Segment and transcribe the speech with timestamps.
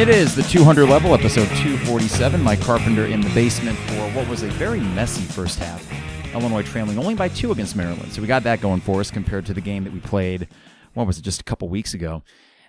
[0.00, 2.42] It is the 200 level, episode 247.
[2.42, 5.86] Mike Carpenter in the basement for what was a very messy first half.
[6.32, 8.10] Illinois trailing only by two against Maryland.
[8.10, 10.48] So we got that going for us compared to the game that we played,
[10.94, 12.22] what was it, just a couple weeks ago.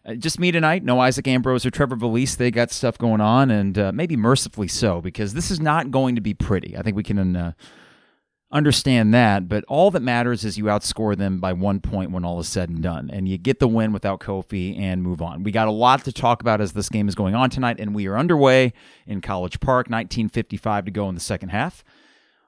[0.06, 0.84] Uh, just me tonight.
[0.84, 2.36] No Isaac Ambrose or Trevor Valise.
[2.36, 6.16] They got stuff going on, and uh, maybe mercifully so, because this is not going
[6.16, 6.76] to be pretty.
[6.76, 7.54] I think we can uh,
[8.52, 12.40] understand that, but all that matters is you outscore them by one point when all
[12.40, 15.44] is said and done, and you get the win without Kofi and move on.
[15.44, 17.96] We got a lot to talk about as this game is going on tonight, and
[17.96, 18.74] we are underway
[19.08, 21.84] in College Park, 1955 to go in the second half.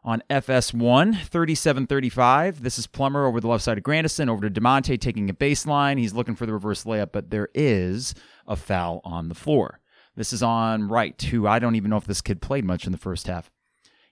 [0.06, 2.62] On FS1, 37 35.
[2.62, 5.98] This is Plummer over the left side of Grandison, over to Da'Monte taking a baseline.
[5.98, 8.14] He's looking for the reverse layup, but there is
[8.46, 9.80] a foul on the floor.
[10.18, 12.92] This is on Wright, who I don't even know if this kid played much in
[12.92, 13.50] the first half.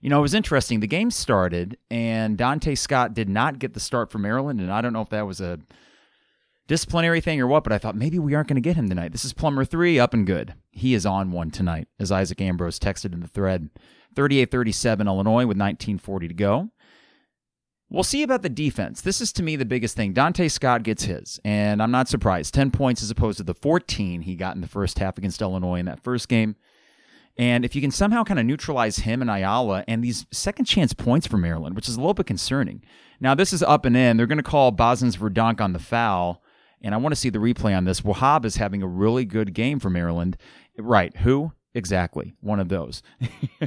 [0.02, 0.80] You know, it was interesting.
[0.80, 4.82] The game started, and Donta Scott did not get the start for Maryland, and I
[4.82, 5.60] don't know if that was a
[6.68, 9.12] disciplinary thing or what, but I thought maybe we aren't going to get him tonight.
[9.12, 10.55] This is Plummer 3, up and good.
[10.71, 13.70] He is on one tonight, as Isaac Ambrose texted in the thread.
[14.16, 16.70] 38 37 Illinois with 1940 to go.
[17.90, 19.02] We'll see about the defense.
[19.02, 20.13] This is to me the biggest thing.
[20.13, 22.54] Donta Scott gets his, and I'm not surprised.
[22.54, 25.80] 10 points as opposed to the 14 he got in the first half against Illinois
[25.80, 26.55] in that first game.
[27.37, 30.93] And if you can somehow kind of neutralize him and Ayala and these second chance
[30.93, 32.84] points for Maryland, which is a little bit concerning.
[33.20, 34.18] Now, this is up and in.
[34.18, 36.43] They're going to call Bosmans-Verdonk on the foul.
[36.82, 38.02] And I want to see the replay on this.
[38.02, 40.37] Wahab is having a really good game for Maryland.
[40.77, 41.15] Right.
[41.18, 41.52] Who?
[41.74, 42.34] Exactly.
[42.41, 43.02] One of those.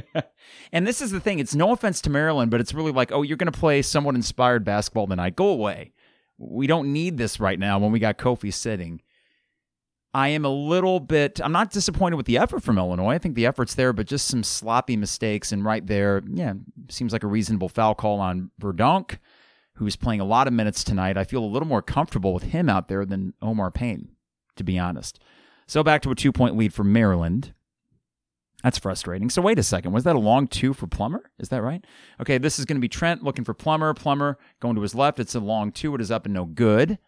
[0.71, 1.39] and this is the thing.
[1.39, 4.15] It's no offense to Maryland, but it's really like, oh, you're going to play somewhat
[4.15, 5.35] inspired basketball tonight.
[5.35, 5.93] Go away.
[6.37, 9.01] We don't need this right now when we got Kofi sitting.
[10.15, 13.15] I am a little bit, I'm not disappointed with the effort from Illinois.
[13.15, 15.51] I think the effort's there, but just some sloppy mistakes.
[15.51, 16.53] And right there, yeah,
[16.87, 19.17] seems like a reasonable foul call on Verdonk,
[19.73, 21.17] who's playing a lot of minutes tonight.
[21.17, 24.07] I feel a little more comfortable with him out there than Omar Payne,
[24.55, 25.19] to be honest.
[25.67, 27.53] So back to a two point lead for Maryland.
[28.63, 29.29] That's frustrating.
[29.29, 29.91] So wait a second.
[29.91, 31.29] Was that a long two for Plummer?
[31.39, 31.83] Is that right?
[32.21, 33.93] Okay, this is going to be Trent looking for Plummer.
[33.93, 35.19] Plummer going to his left.
[35.19, 35.93] It's a long two.
[35.93, 36.99] It is up and no good.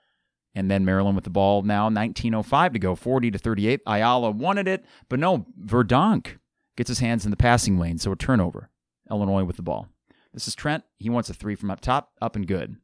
[0.57, 3.79] And then Maryland with the ball now, 1905 to go, 40 to 38.
[3.85, 6.39] Ayala wanted it, but no, Verdonk
[6.75, 8.71] gets his hands in the passing lane, so a turnover.
[9.11, 9.87] Illinois with the ball.
[10.33, 10.83] This is Trent.
[10.97, 12.77] He wants a three from up top, up and good.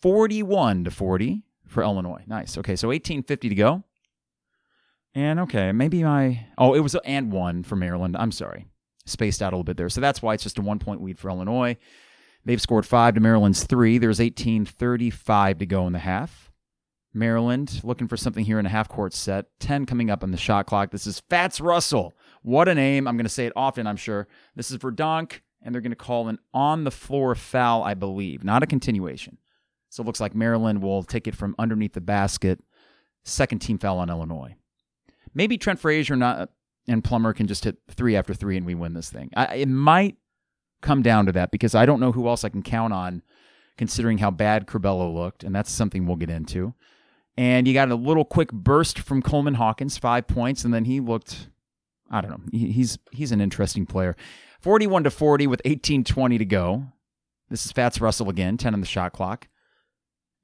[0.00, 2.24] 41 to 40 for Illinois.
[2.26, 2.58] Nice.
[2.58, 3.84] Okay, so 1850 to go.
[5.14, 8.16] And okay, maybe my oh, it was and one for Maryland.
[8.16, 8.66] I'm sorry,
[9.06, 9.88] spaced out a little bit there.
[9.88, 11.76] So that's why it's just a one point lead for Illinois.
[12.44, 13.98] They've scored five to Maryland's three.
[13.98, 16.51] There's 18:35 to go in the half.
[17.14, 19.46] Maryland looking for something here in a half court set.
[19.60, 20.90] 10 coming up on the shot clock.
[20.90, 22.14] This is Fatts Russell.
[22.42, 23.06] What a name.
[23.06, 24.28] I'm going to say it often, I'm sure.
[24.56, 28.44] This is Verdonk, and they're going to call an on the floor foul, I believe,
[28.44, 29.38] not a continuation.
[29.90, 32.60] So it looks like Maryland will take it from underneath the basket.
[33.24, 34.56] Second team foul on Illinois.
[35.34, 36.50] Maybe Trent Frazier not,
[36.88, 39.30] and Plummer can just hit three after three and we win this thing.
[39.36, 40.16] I, it might
[40.80, 43.22] come down to that because I don't know who else I can count on
[43.76, 46.74] considering how bad Curbelo looked, and that's something we'll get into.
[47.36, 51.00] And you got a little quick burst from Coleman Hawkins, five points, and then he
[51.00, 51.48] looked,
[52.10, 54.16] I don't know, he's he's an interesting player.
[54.60, 56.84] 41 to 40 with 18:20 to go.
[57.48, 59.48] This is Fatts Russell again, 10 on the shot clock.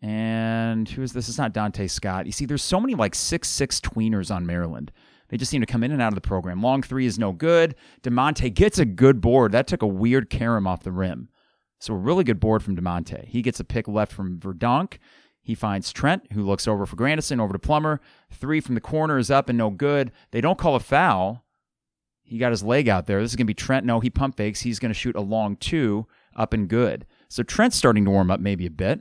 [0.00, 1.28] And who is this?
[1.28, 2.26] It's not Donta Scott.
[2.26, 4.93] You see, there's so many like six six tweeners on Maryland.
[5.28, 6.62] They just seem to come in and out of the program.
[6.62, 7.75] Long three is no good.
[8.03, 9.53] Da'Monte gets a good board.
[9.53, 11.28] That took a weird carom off the rim.
[11.81, 13.26] So a really good board from Da'Monte.
[13.26, 14.99] He gets a pick left from Verdonk.
[15.48, 18.03] He finds Trent, who looks over for Grandison, over to Plummer.
[18.31, 20.12] Three from the corner is up and no good.
[20.31, 21.42] They don't call a foul.
[22.22, 23.22] He got his leg out there.
[23.22, 23.87] This is going to be Trent.
[23.87, 24.60] No, he pump fakes.
[24.60, 26.06] He's going to shoot a long two,
[26.37, 27.06] up and good.
[27.31, 29.00] So Trent's starting to warm up maybe a bit.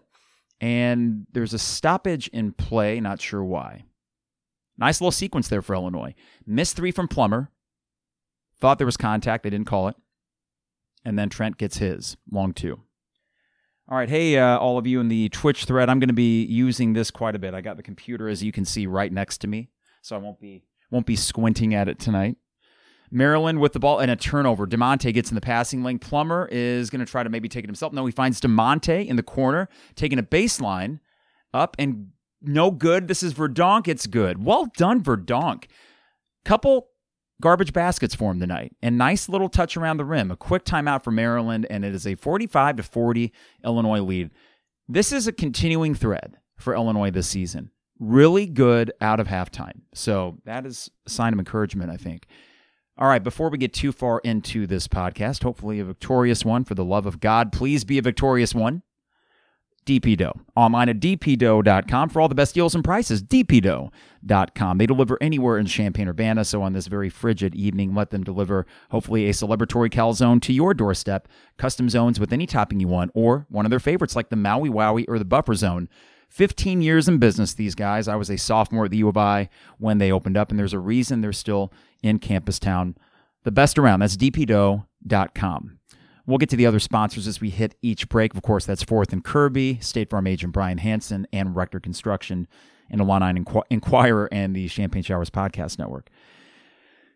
[0.62, 3.84] And there's a stoppage in play, not sure why.
[4.78, 6.16] Nice little sequence there for Illinois.
[6.46, 7.52] Missed three from Plummer.
[8.62, 9.44] Thought there was contact.
[9.44, 9.98] They didn't call it.
[11.04, 12.84] And then Trent gets his, long two.
[13.90, 16.44] All right, hey, uh, all of you in the Twitch thread, I'm going to be
[16.44, 17.54] using this quite a bit.
[17.54, 19.70] I got the computer, as you can see, right next to me,
[20.02, 22.36] so I won't be won't be squinting at it tonight.
[23.12, 24.68] Maryland with the ball and a turnover.
[24.68, 26.00] Da'Monte gets in the passing lane.
[26.00, 27.94] Plummer is going to try to maybe take it himself.
[27.94, 31.00] No, he finds Da'Monte in the corner, taking a baseline
[31.54, 32.10] up and
[32.42, 33.08] no good.
[33.08, 33.88] This is Verdonk.
[33.88, 34.44] It's good.
[34.44, 35.66] Well done, Verdonk.
[36.44, 36.90] Couple
[37.42, 38.76] garbage baskets for him tonight.
[38.82, 40.32] And nice little touch around the rim.
[40.32, 44.32] A quick timeout for Maryland, and it is a 45 to 40 Illinois lead.
[44.88, 47.72] This is a continuing thread for Illinois this season.
[48.00, 49.82] Really good out of halftime.
[49.94, 52.28] So that is a sign of encouragement, I think.
[53.00, 56.74] All right, before we get too far into this podcast, hopefully a victorious one for
[56.74, 57.52] the love of God.
[57.52, 58.82] Please be a victorious one.
[59.88, 60.40] DPDough.
[60.56, 63.24] Online at dpdough.com for all the best deals and prices.
[63.24, 64.78] dpdough.com.
[64.78, 68.68] They deliver anywhere in Champaign Urbana, so on this very frigid evening, let them deliver
[68.92, 71.28] hopefully a celebratory calzone to your doorstep.
[71.58, 74.70] Custom zones with any topping you want, or one of their favorites like the Maui
[74.70, 75.90] Wowie or the Buffer Zone.
[76.30, 78.08] 15 years in business, these guys.
[78.08, 80.74] I was a sophomore at the U of I when they opened up, and there's
[80.74, 81.72] a reason they're still
[82.04, 82.96] in Campus Town.
[83.44, 84.02] The best around.
[84.02, 85.77] That's dpdough.com.
[86.28, 88.36] We'll get to the other sponsors as we hit each break.
[88.36, 92.48] Of course, that's Fourth and Kirby, State Farm agent Brian Hanson, and Rector Construction,
[92.92, 96.10] and Illini Inquirer and the Champagne Showers Podcast Network.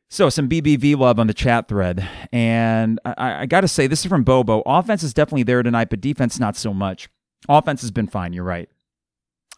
[0.09, 2.07] So, some BBV love on the chat thread.
[2.31, 4.61] And I, I got to say, this is from Bobo.
[4.65, 7.09] Offense is definitely there tonight, but defense not so much.
[7.49, 8.33] Offense has been fine.
[8.33, 8.69] You're right.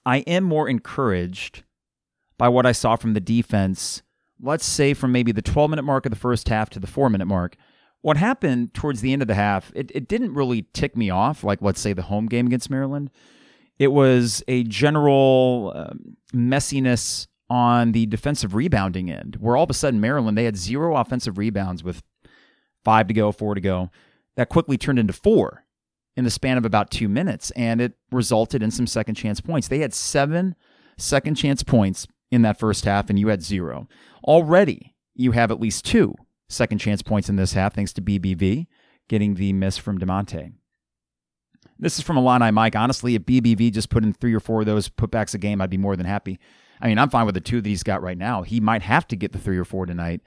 [0.06, 1.64] I am more encouraged
[2.38, 4.02] by what I saw from the defense,
[4.42, 7.10] let's say from maybe the 12 minute mark of the first half to the four
[7.10, 7.56] minute mark
[8.04, 11.44] what happened towards the end of the half, it, it didn't really tick me off,
[11.44, 13.10] like let's say the home game against Maryland.
[13.80, 19.74] It was a general um, messiness on the defensive rebounding end, where all of a
[19.74, 22.04] sudden Maryland, they had zero offensive rebounds with
[22.84, 23.90] five to go, four to go.
[24.36, 25.64] That quickly turned into four
[26.18, 29.70] in the span of about two minutes, and it resulted in some second chance points.
[29.70, 30.56] They had seven
[30.98, 33.88] second chance points in that first half, and you had zero.
[34.26, 36.16] Already, you have at least two
[36.54, 38.68] second chance points in this half, thanks to BBV
[39.10, 40.54] getting the miss from Da'Monte.
[41.80, 42.76] This is from Illini Mike.
[42.76, 45.70] Honestly, if BBV just put in three or four of those putbacks a game, I'd
[45.70, 46.40] be more than happy.
[46.80, 48.44] I mean, I'm fine with the two that he's got right now.
[48.44, 50.22] He might have to get the three or four tonight.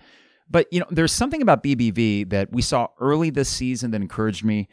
[0.48, 4.44] But, you know, there's something about BBV that we saw early this season that encouraged
[4.44, 4.68] me.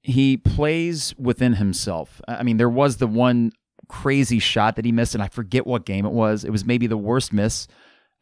[0.00, 2.20] He plays within himself.
[2.26, 3.52] I mean, there was the one
[3.88, 6.44] crazy shot that he missed, and I forget what game it was.
[6.44, 7.68] It was maybe the worst miss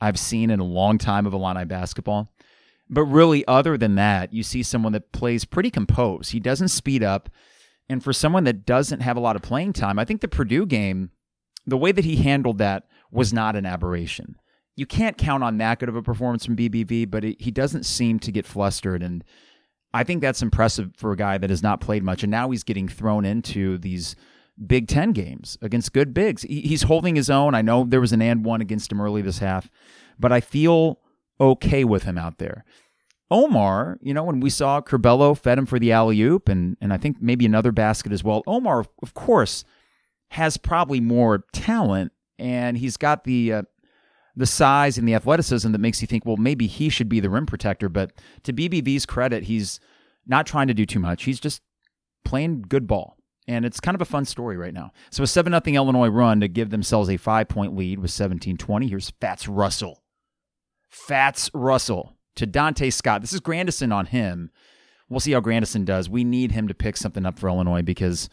[0.01, 2.33] I've seen in a long time of Illini basketball.
[2.91, 6.33] But really, other than that, you see someone that plays pretty composed.
[6.33, 7.31] He doesn't speed up.
[7.89, 10.67] And for someone that doesn't have a lot of playing time, I think the Purdue
[10.67, 11.11] game,
[11.67, 14.37] the way that he handled that was not an aberration.
[14.75, 17.87] You can't count on that good of a performance from BBV, but it, he doesn't
[17.87, 19.03] seem to get flustered.
[19.03, 19.23] And
[19.95, 22.25] I think that's impressive for a guy that has not played much.
[22.25, 24.17] And now he's getting thrown into these
[24.67, 26.43] Big Ten games against good bigs.
[26.43, 27.55] He, he's holding his own.
[27.55, 29.71] I know there was an and one against him early this half,
[30.19, 31.01] but I feel
[31.41, 32.65] okay with him out there.
[33.31, 36.93] Omar, you know, when we saw Curbelo fed him for the alley oop and, and
[36.93, 39.65] I think maybe another basket as well, Omar, of course,
[40.31, 43.63] has probably more talent and he's got the uh,
[44.37, 47.31] the size and the athleticism that makes you think, well, maybe he should be the
[47.31, 47.89] rim protector.
[47.89, 48.13] But
[48.45, 49.81] to BBV's credit, he's
[50.27, 51.25] not trying to do too much.
[51.25, 51.63] He's just
[52.25, 53.17] playing good ball.
[53.49, 54.93] And it's kind of a fun story right now.
[55.11, 58.57] So a 7 0 Illinois run to give themselves a five point lead with 17
[58.57, 58.89] 20.
[58.89, 60.00] Here's Fatts Russell.
[60.91, 63.21] Fatts Russell to Donta Scott.
[63.21, 64.51] This is Grandison on him.
[65.09, 66.09] We'll see how Grandison does.
[66.09, 68.29] We need him to pick something up for Illinois because,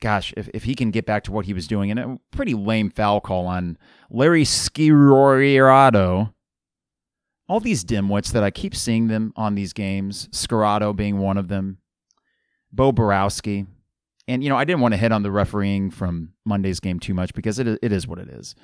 [0.00, 2.54] gosh, if, if he can get back to what he was doing, and a pretty
[2.54, 3.76] lame foul call on
[4.10, 6.32] Larry Scirotto.
[7.48, 11.48] All these dimwits that I keep seeing them on these games, Scirotto being one of
[11.48, 11.78] them,
[12.72, 13.66] Bo Boroski.
[14.26, 17.12] And, you know, I didn't want to hit on the refereeing from Monday's game too
[17.12, 18.54] much because it, it is what it is.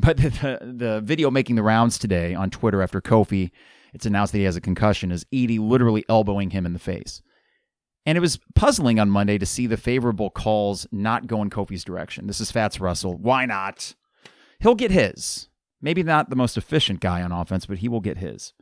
[0.00, 3.50] But the, the video making the rounds today on Twitter after Kofi,
[3.92, 7.22] it's announced that he has a concussion, is Edey literally elbowing him in the face.
[8.06, 11.84] And it was puzzling on Monday to see the favorable calls not go in Kofi's
[11.84, 12.26] direction.
[12.26, 13.14] This is Fatts Russell.
[13.14, 13.94] Why not?
[14.60, 15.48] He'll get his.
[15.82, 18.52] Maybe not the most efficient guy on offense, but he will get his.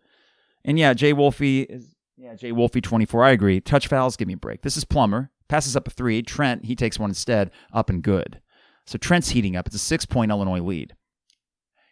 [0.65, 3.25] And yeah, Jay Wolfe is yeah, Jay Wolfe 24.
[3.25, 3.61] I agree.
[3.61, 4.63] Touch fouls, give me a break.
[4.63, 5.31] This is Plummer.
[5.49, 6.21] Passes up a three.
[6.21, 8.41] Trent, he takes one instead, up and good.
[8.87, 9.67] So Trent's heating up.
[9.67, 10.95] It's a six point Illinois lead.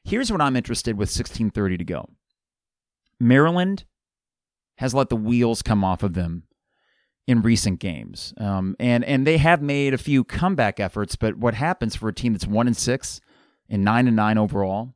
[0.06, 2.08] Here's what I'm interested with 16:30 to go.
[3.18, 3.84] Maryland
[4.76, 6.44] has let the wheels come off of them
[7.26, 11.16] in recent games, um, and and they have made a few comeback efforts.
[11.16, 13.20] But what happens for a team that's one and six
[13.68, 14.94] and nine and nine overall?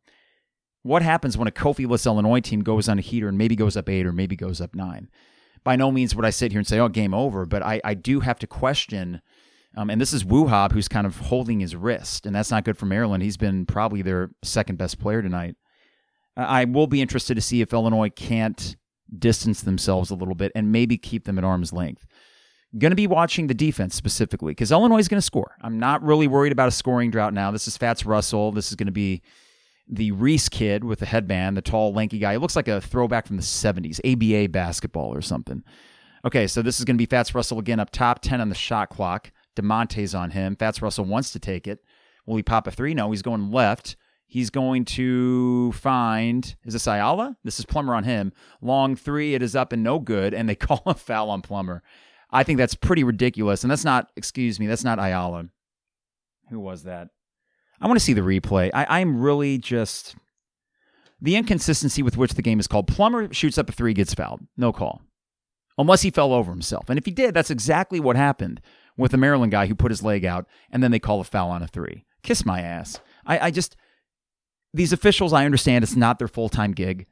[0.82, 3.88] What happens when a Kofi-less Illinois team goes on a heater and maybe goes up
[3.88, 5.10] eight or maybe goes up nine?
[5.64, 7.94] By no means would I sit here and say, "Oh, game over," but I, I
[7.94, 9.22] do have to question
[9.76, 12.76] um, and this is Wahab who's kind of holding his wrist, and that's not good
[12.76, 13.22] for Maryland.
[13.22, 15.56] He's been probably their second best player tonight.
[16.36, 18.76] I will be interested to see if Illinois can't
[19.16, 22.06] distance themselves a little bit and maybe keep them at arm's length.
[22.78, 25.56] Going to be watching the defense specifically because Illinois is going to score.
[25.60, 27.50] I'm not really worried about a scoring drought now.
[27.50, 28.52] This is Fatts Russell.
[28.52, 29.22] This is going to be
[29.88, 32.34] the Reese kid with the headband, the tall, lanky guy.
[32.34, 35.64] It looks like a throwback from the 70s, ABA basketball or something.
[36.24, 38.54] Okay, so this is going to be Fatts Russell again up top, 10 on the
[38.54, 39.32] shot clock.
[39.56, 40.56] Da'Monte's on him.
[40.56, 41.80] Fatts Russell wants to take it.
[42.26, 42.94] Will he pop a three?
[42.94, 43.96] No, he's going left.
[44.26, 47.36] He's going to find, is this Ayala?
[47.42, 48.32] This is Plummer on him.
[48.62, 51.82] Long three, it is up and no good, and they call a foul on Plummer.
[52.30, 53.64] I think that's pretty ridiculous.
[53.64, 55.46] And that's not, excuse me, that's not Ayala.
[56.50, 57.08] Who was that?
[57.80, 58.70] I want to see the replay.
[58.72, 60.14] I, I'm really just
[61.20, 62.86] the inconsistency with which the game is called.
[62.86, 64.46] Plummer shoots up a three, gets fouled.
[64.56, 65.02] No call.
[65.76, 66.88] Unless he fell over himself.
[66.88, 68.60] And if he did, that's exactly what happened
[69.00, 71.50] with the Maryland guy who put his leg out and then they call a foul
[71.50, 72.04] on a three.
[72.22, 73.00] Kiss my ass.
[73.26, 73.76] I, I just,
[74.72, 77.06] these officials, I understand it's not their full time gig,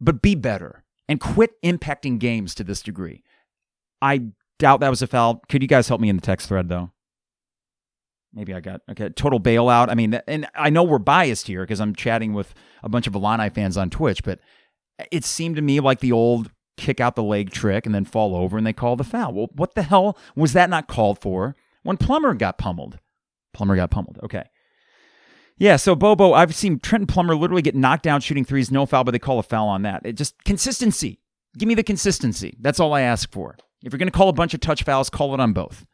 [0.00, 3.22] but be better and quit impacting games to this degree.
[4.00, 4.26] I
[4.58, 5.42] doubt that was a foul.
[5.48, 6.92] Could you guys help me in the text thread, though?
[8.32, 9.08] Maybe I got okay.
[9.08, 9.88] Total bailout.
[9.90, 13.14] I mean, and I know we're biased here because I'm chatting with a bunch of
[13.14, 14.38] Illini fans on Twitch, but
[15.10, 18.34] it seemed to me like the old kick out the leg trick and then fall
[18.34, 19.32] over and they call the foul.
[19.32, 22.98] Well, what the hell was that not called for when Plummer got pummeled?
[23.52, 24.18] Plummer got pummeled.
[24.22, 24.44] Okay.
[25.58, 29.04] Yeah, so Bobo, I've seen Trenton Plummer literally get knocked down shooting threes, no foul,
[29.04, 30.00] but they call a foul on that.
[30.06, 31.20] It just consistency.
[31.58, 32.56] Give me the consistency.
[32.60, 33.58] That's all I ask for.
[33.84, 35.84] If you're going to call a bunch of touch fouls, call it on both.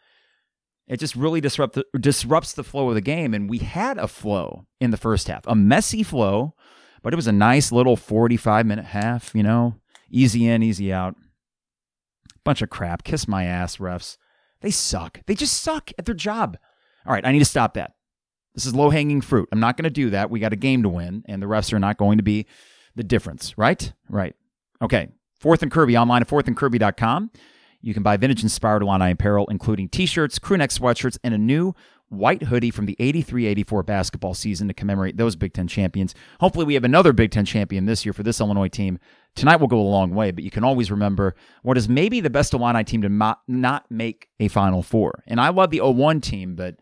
[0.87, 3.35] It just really disrupt the, disrupts the flow of the game.
[3.35, 6.55] And we had a flow in the first half, a messy flow,
[7.03, 9.75] but it was a nice little 45 minute half, you know,
[10.11, 11.17] easy in, easy out.
[12.45, 13.05] Bunch of crap.
[13.05, 14.17] Kiss my ass, refs.
[14.61, 15.21] They suck.
[15.27, 16.57] They just suck at their job.
[17.07, 17.93] All right, I need to stop that.
[18.55, 19.49] This is low hanging fruit.
[19.53, 20.31] I'm not going to do that.
[20.31, 22.47] We got a game to win, and the refs are not going to be
[22.95, 23.93] the difference, right?
[24.09, 24.35] Right.
[24.81, 25.09] Okay.
[25.39, 27.31] Fourth and Kirby online at fourthandkirby.com.
[27.83, 31.75] You can buy vintage inspired Illini apparel, including t shirts, crewneck sweatshirts, and a new
[32.09, 36.15] white hoodie from the 83 84 basketball season to commemorate those Big Ten champions.
[36.41, 38.99] Hopefully, we have another Big Ten champion this year for this Illinois team.
[39.37, 42.31] Tonight will go a long way, but you can always remember what is maybe the
[42.31, 45.23] best Illini team to not, not make a Final Four.
[45.27, 46.77] And I love the 01 team, but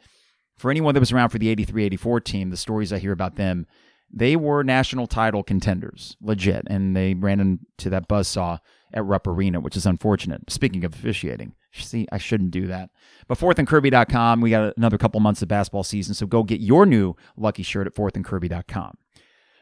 [0.57, 3.35] for anyone that was around for the 83 84 team, the stories I hear about
[3.35, 3.67] them,
[4.09, 8.61] they were national title contenders, legit, and they ran into that buzzsaw
[8.93, 10.49] at Rupp Arena, which is unfortunate.
[10.49, 12.91] Speaking of officiating, see, I shouldn't do that.
[13.27, 17.17] But fourthandkirby.com, we got another couple months of basketball season, so go get your new
[17.37, 18.97] lucky shirt at fourthandkirby.com.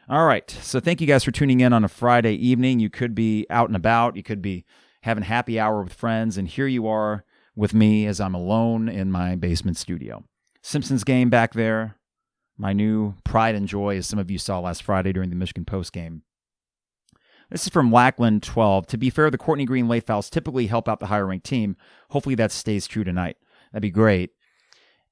[0.09, 2.81] All right, so thank you guys for tuning in on a Friday evening.
[2.81, 4.65] You could be out and about, you could be
[5.03, 7.23] having happy hour with friends, and here you are
[7.55, 10.25] with me as I'm alone in my basement studio.
[10.61, 11.95] Simpsons game back there.
[12.57, 15.63] My new pride and joy, as some of you saw last Friday during the Michigan
[15.63, 16.23] Post game.
[17.49, 18.87] This is from Lackland 12.
[18.87, 21.77] To be fair, the Courtney Green late fouls typically help out the higher ranked team.
[22.09, 23.37] Hopefully that stays true tonight.
[23.71, 24.31] That'd be great.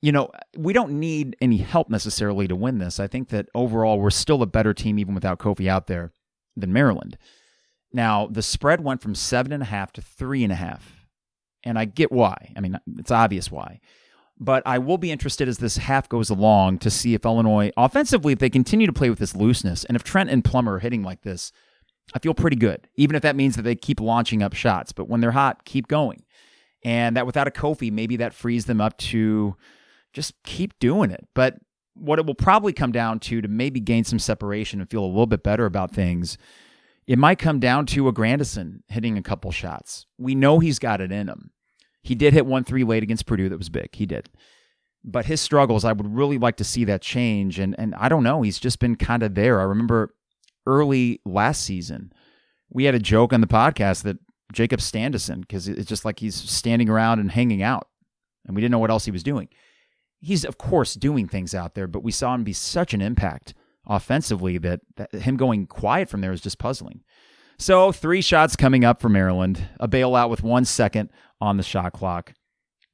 [0.01, 2.99] You know, we don't need any help necessarily to win this.
[2.99, 6.11] I think that overall we're still a better team even without Kofi out there
[6.55, 7.17] than Maryland.
[7.93, 11.05] Now, the spread went from seven and a half to three and a half.
[11.63, 12.53] And I get why.
[12.55, 13.79] I mean, it's obvious why.
[14.39, 18.33] But I will be interested as this half goes along to see if Illinois, offensively,
[18.33, 21.03] if they continue to play with this looseness, and if Trent and Plummer are hitting
[21.03, 21.51] like this,
[22.15, 24.91] I feel pretty good, even if that means that they keep launching up shots.
[24.91, 26.23] But when they're hot, keep going.
[26.83, 29.55] And that without a Kofi, maybe that frees them up to
[30.13, 31.27] just keep doing it.
[31.33, 31.55] But
[31.93, 35.07] what it will probably come down to to maybe gain some separation and feel a
[35.07, 36.37] little bit better about things,
[37.07, 40.05] it might come down to a Grandison hitting a couple shots.
[40.17, 41.51] We know he's got it in him.
[42.01, 43.93] He did hit one three late against Purdue that was big.
[43.93, 44.29] He did.
[45.03, 47.59] But his struggles, I would really like to see that change.
[47.59, 49.59] And and I don't know, he's just been kind of there.
[49.59, 50.15] I remember
[50.65, 52.13] early last season,
[52.69, 54.17] we had a joke on the podcast that
[54.53, 57.87] Jacob Standison, because it's just like he's standing around and hanging out.
[58.45, 59.49] And we didn't know what else he was doing.
[60.21, 63.53] He's of course doing things out there, but we saw him be such an impact
[63.85, 67.01] offensively that, that him going quiet from there is just puzzling.
[67.57, 71.09] So, three shots coming up for Maryland, a bailout with one second
[71.39, 72.33] on the shot clock.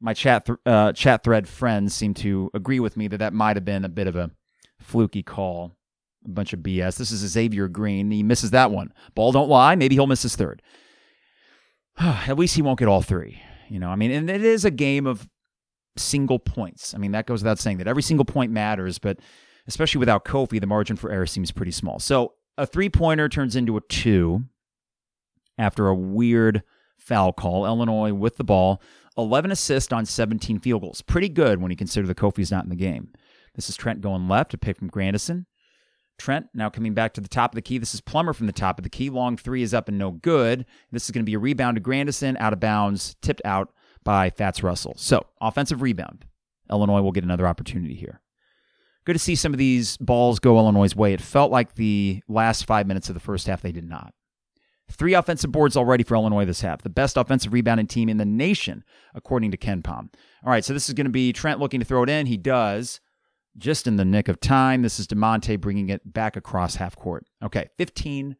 [0.02, 3.56] My chat th- uh, chat thread friends seem to agree with me that that might
[3.56, 4.32] have been a bit of a
[4.80, 5.78] fluky call,
[6.26, 6.98] a bunch of BS.
[6.98, 8.12] This is Xavier Green.
[8.12, 8.94] He misses that one.
[9.16, 9.76] Ball don't lie.
[9.76, 10.62] Maybe he'll miss his third.
[11.98, 13.42] At least he won't get all three.
[13.70, 15.28] You know, I mean, and it is a game of
[16.00, 16.94] single points.
[16.94, 19.20] I mean, that goes without saying that every single point matters, but
[19.68, 22.00] especially without Kofi, the margin for error seems pretty small.
[22.00, 24.44] So a three pointer turns into a two
[25.58, 26.64] after a weird
[26.98, 27.66] foul call.
[27.66, 28.82] Illinois with the ball,
[29.18, 31.02] 11 assists on 17 field goals.
[31.02, 33.10] Pretty good when you consider the Kofi's not in the game.
[33.56, 35.48] This is Trent going left, a pick from Grandison.
[36.18, 37.78] Trent now coming back to the top of the key.
[37.78, 39.10] This is Plummer from the top of the key.
[39.10, 40.66] Long three is up and no good.
[40.92, 43.72] This is going to be a rebound to Grandison, out of bounds, tipped out
[44.08, 44.96] by Fatts Russell.
[44.98, 46.24] So, offensive rebound.
[46.72, 48.22] Illinois will get another opportunity here.
[49.04, 51.12] Good to see some of these balls go Illinois' way.
[51.12, 54.14] It felt like the last five minutes of the first half they did not.
[54.90, 56.84] Three offensive boards already for Illinois this half.
[56.84, 60.08] The best offensive rebounding team in the nation, according to KenPom.
[60.42, 62.28] All right, so this is going to be Trent looking to throw it in.
[62.28, 63.02] He does
[63.58, 64.84] just in the nick of time.
[64.84, 67.26] This is Da'Monte bringing it back across half court.
[67.44, 68.38] Okay, 15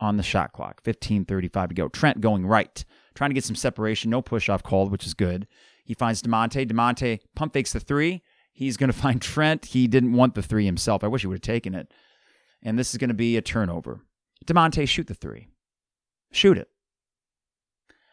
[0.00, 1.88] on the shot clock, 15.35 to go.
[1.88, 2.84] Trent going right,
[3.16, 4.10] trying to get some separation.
[4.10, 5.46] No push off called, which is good.
[5.84, 6.70] He finds Da'Monte.
[6.70, 8.22] Da'Monte pump fakes the three.
[8.52, 9.66] He's going to find Trent.
[9.66, 11.02] He didn't want the three himself.
[11.02, 11.92] I wish he would have taken it.
[12.62, 14.00] And this is going to be a turnover.
[14.46, 15.48] Da'Monte, shoot the three.
[16.32, 16.68] Shoot it.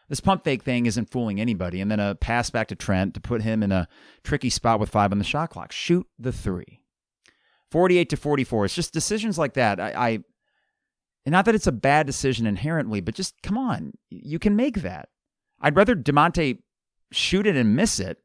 [0.08, 1.80] This pump fake thing isn't fooling anybody.
[1.80, 3.88] And then a pass back to Trent to put him in a
[4.22, 5.72] tricky spot with five on the shot clock.
[5.72, 6.80] Shoot the three.
[7.70, 8.66] 48 to 44.
[8.66, 9.80] It's just decisions like that.
[9.80, 10.18] I, I
[11.32, 13.92] not that it's a bad decision inherently, but just come on.
[14.10, 15.08] You can make that.
[15.60, 16.58] I'd rather Da'Monte
[17.12, 18.18] shoot it and miss it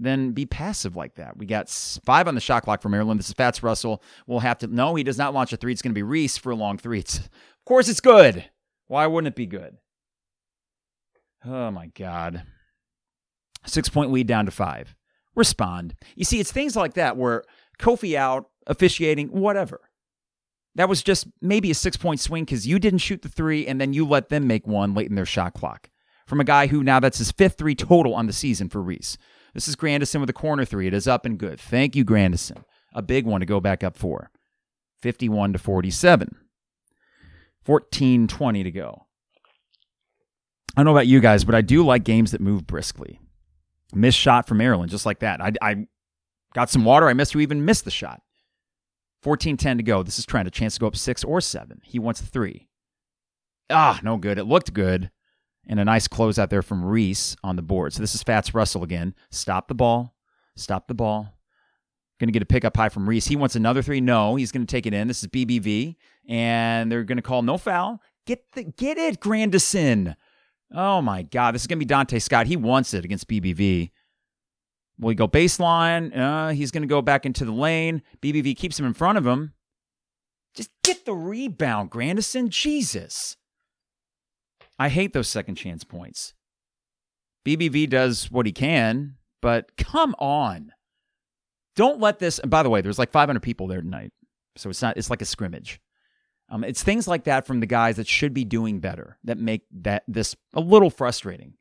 [0.00, 1.36] than be passive like that.
[1.36, 1.68] We got
[2.04, 3.18] five on the shot clock for Maryland.
[3.18, 4.02] This is Fatts Russell.
[4.26, 4.66] We'll have to.
[4.68, 5.72] No, he does not launch a three.
[5.72, 7.00] It's going to be Reese for a long three.
[7.00, 7.30] It's, of
[7.66, 8.48] course, it's good.
[8.86, 9.76] Why wouldn't it be good?
[11.44, 12.44] Oh my God.
[13.66, 14.94] Six point lead down to five.
[15.34, 15.94] Respond.
[16.14, 17.44] You see, it's things like that where
[17.78, 19.80] Kofi out, officiating, whatever.
[20.78, 23.80] That was just maybe a six point swing because you didn't shoot the three and
[23.80, 25.90] then you let them make one late in their shot clock.
[26.24, 29.18] From a guy who now that's his fifth three total on the season for Reese.
[29.54, 30.86] This is Grandison with a corner three.
[30.86, 31.58] It is up and good.
[31.58, 32.64] Thank you, Grandison.
[32.94, 34.30] A big one to go back up for.
[35.02, 36.36] 51 to 47.
[37.64, 39.06] 14 20 to go.
[40.76, 43.20] I don't know about you guys, but I do like games that move briskly.
[43.92, 45.40] Missed shot from Maryland, just like that.
[45.40, 45.86] I, I
[46.54, 47.08] got some water.
[47.08, 48.22] I missed you even missed the shot.
[49.22, 50.02] 14 10 to go.
[50.02, 50.48] This is Trent.
[50.48, 51.80] A chance to go up six or seven.
[51.84, 52.68] He wants three.
[53.70, 54.38] Ah, no good.
[54.38, 55.10] It looked good.
[55.66, 57.92] And a nice close out there from Reese on the board.
[57.92, 59.14] So this is Fatts Russell again.
[59.30, 60.14] Stop the ball.
[60.56, 61.34] Stop the ball.
[62.18, 63.26] Going to get a pickup high from Reese.
[63.26, 64.00] He wants another three.
[64.00, 65.06] No, he's going to take it in.
[65.06, 65.96] This is BBV.
[66.28, 68.00] And they're going to call no foul.
[68.26, 70.16] Get the get it, Grandison.
[70.74, 71.54] Oh my God.
[71.54, 72.46] This is going to be Donta Scott.
[72.46, 73.90] He wants it against BBV.
[74.98, 76.16] Will he go baseline?
[76.16, 78.02] Uh, he's going to go back into the lane.
[78.20, 79.52] BBV keeps him in front of him.
[80.54, 82.48] Just get the rebound, Grandison.
[82.48, 83.36] Jesus.
[84.78, 86.34] I hate those second chance points.
[87.46, 90.72] BBV does what he can, but come on.
[91.76, 92.38] Don't let this.
[92.38, 94.12] And by the way, there's like 500 people there tonight.
[94.56, 95.80] So it's not, it's like a scrimmage.
[96.50, 99.62] Um, it's things like that from the guys that should be doing better that make
[99.82, 101.54] that this a little frustrating.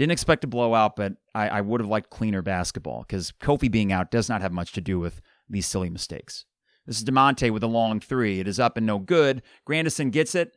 [0.00, 3.92] Didn't expect a blowout, but I, I would have liked cleaner basketball because Kofi being
[3.92, 6.46] out does not have much to do with these silly mistakes.
[6.86, 8.40] This is Da'Monte with a long three.
[8.40, 9.42] It is up and no good.
[9.66, 10.56] Grandison gets it.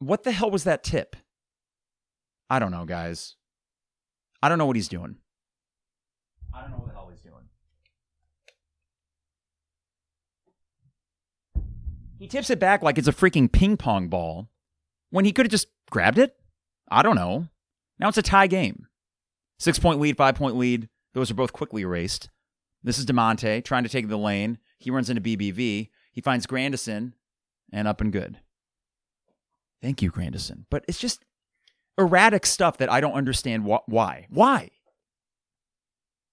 [0.00, 1.14] What the hell was that tip?
[2.50, 3.36] I don't know, guys.
[4.42, 5.14] I don't know what he's doing.
[6.52, 7.34] I don't know what the hell he's doing.
[12.18, 14.50] He tips it back like it's a freaking ping pong ball
[15.10, 16.34] when he could have just grabbed it.
[16.90, 17.46] I don't know.
[17.98, 18.86] Now it's a tie game.
[19.58, 20.88] Six point lead, five point lead.
[21.14, 22.30] Those are both quickly erased.
[22.82, 24.58] This is Da'Monte trying to take the lane.
[24.78, 25.90] He runs into BBV.
[26.12, 27.14] He finds Grandison
[27.72, 28.40] and up and good.
[29.80, 30.66] Thank you, Grandison.
[30.70, 31.24] But it's just
[31.98, 34.26] erratic stuff that I don't understand wh- why.
[34.30, 34.70] Why?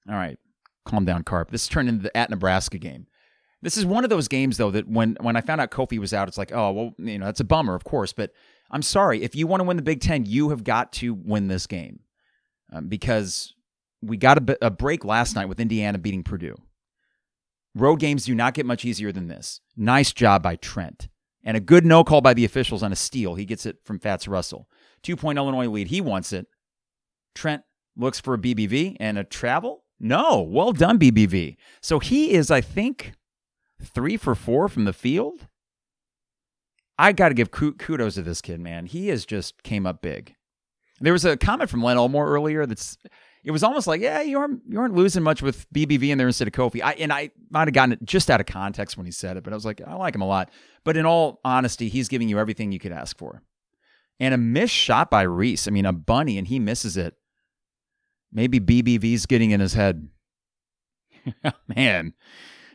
[0.08, 0.40] All right,
[0.86, 1.52] calm down, Carp.
[1.52, 3.06] This turned into the at Nebraska game.
[3.62, 6.14] This is one of those games, though, that when when I found out Kofi was
[6.14, 8.14] out, it's like, oh well, you know, that's a bummer, of course.
[8.14, 8.32] But
[8.72, 9.24] I'm sorry.
[9.24, 12.02] If you want to win the Big Ten, you have got to win this game
[12.72, 13.54] um, because
[14.02, 16.56] we got a, a break last night with Indiana beating Purdue.
[17.76, 19.62] Road games do not get much easier than this.
[19.76, 21.08] Nice job by Trent.
[21.44, 23.36] And a good no call by the officials on a steal.
[23.36, 24.68] He gets it from Fatts Russell.
[25.02, 25.88] Two point Illinois lead.
[25.88, 26.48] He wants it.
[27.34, 27.64] Trent
[27.96, 29.84] looks for a BBV and a travel.
[30.00, 31.58] No, well done, BBV.
[31.82, 33.14] So he is, I think,
[33.82, 35.48] three for four from the field.
[37.00, 38.86] I got to give kudos to this kid, man.
[38.86, 40.36] He has just came up big.
[41.00, 42.98] There was a comment from Len Elmore earlier that's
[43.46, 46.28] it was almost like, yeah, you aren't you aren't losing much with BBV in there
[46.28, 46.84] instead of Kofi.
[46.84, 49.46] I and I might have gotten it just out of context when he said it,
[49.46, 50.50] but I was like, I like him a lot.
[50.84, 53.44] But in all honesty, he's giving you everything you could ask for.
[54.20, 55.70] And a missed shot by Reese.
[55.70, 57.16] I mean, a bunny, and he misses it.
[58.30, 60.10] Maybe BBV's getting in his head.
[61.74, 62.14] man,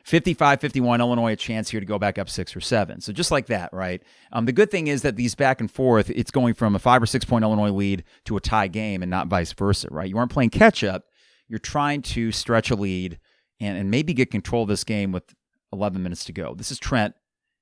[0.04, 3.00] 55 51, Illinois a chance here to go back up six or seven.
[3.00, 4.02] So just like that, right?
[4.32, 7.02] Um, the good thing is that these back and forth, it's going from a five
[7.02, 10.08] or six point Illinois lead to a tie game and not vice versa, right?
[10.08, 11.04] You aren't playing catch up.
[11.48, 13.18] You're trying to stretch a lead
[13.60, 15.34] and, and maybe get control of this game with
[15.72, 16.54] 11 minutes to go.
[16.54, 17.14] This is Trent.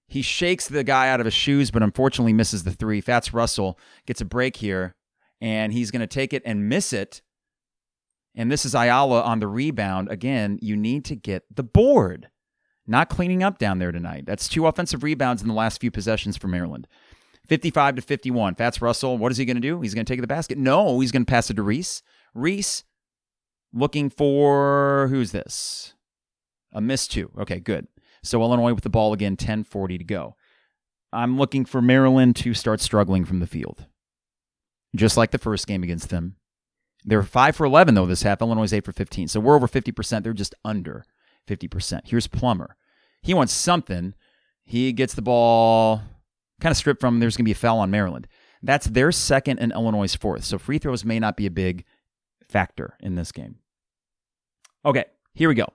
[0.09, 3.01] He shakes the guy out of his shoes, but unfortunately misses the three.
[3.01, 4.95] Fatts Russell gets a break here,
[5.41, 7.23] and he's going to take it and miss it.
[8.35, 10.11] And this is Ayala on the rebound.
[10.11, 12.29] Again, you need to get the board
[12.87, 14.25] not cleaning up down there tonight.
[14.27, 16.89] That's two offensive rebounds in the last few possessions for Maryland.
[17.47, 18.55] 55 to 51.
[18.55, 19.81] Fatts Russell, what is he going to do?
[19.81, 20.59] He's going to take the basket?
[20.59, 22.03] No, he's going to pass it to Reese.
[22.35, 22.85] Reese
[23.73, 25.95] looking for who's this?
[26.73, 27.31] A miss two.
[27.39, 27.87] Okay, good.
[28.23, 30.37] So Illinois with the ball again, 10:40 to go.
[31.13, 33.87] I'm looking for Maryland to start struggling from the field.
[34.95, 36.37] Just like the first game against them.
[37.05, 38.41] They're 5 for 11 though this half.
[38.41, 39.29] Illinois is 8 for 15.
[39.29, 40.23] So we're over 50%.
[40.23, 41.05] They're just under.
[41.49, 42.03] 50%.
[42.05, 42.77] Here's Plummer.
[43.21, 44.15] He wants something.
[44.65, 46.03] He gets the ball
[46.61, 47.21] kind of stripped from him.
[47.21, 48.29] There's going to be a foul on Maryland.
[48.63, 50.45] That's their second and Illinois' fourth.
[50.45, 51.85] So free throws may not be a big
[52.49, 53.57] factor in this game.
[54.85, 55.67] Okay, here we go.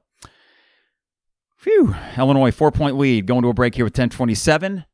[1.58, 1.96] Phew.
[2.18, 3.26] Illinois, four point lead.
[3.26, 4.86] Going to a break here with 1027.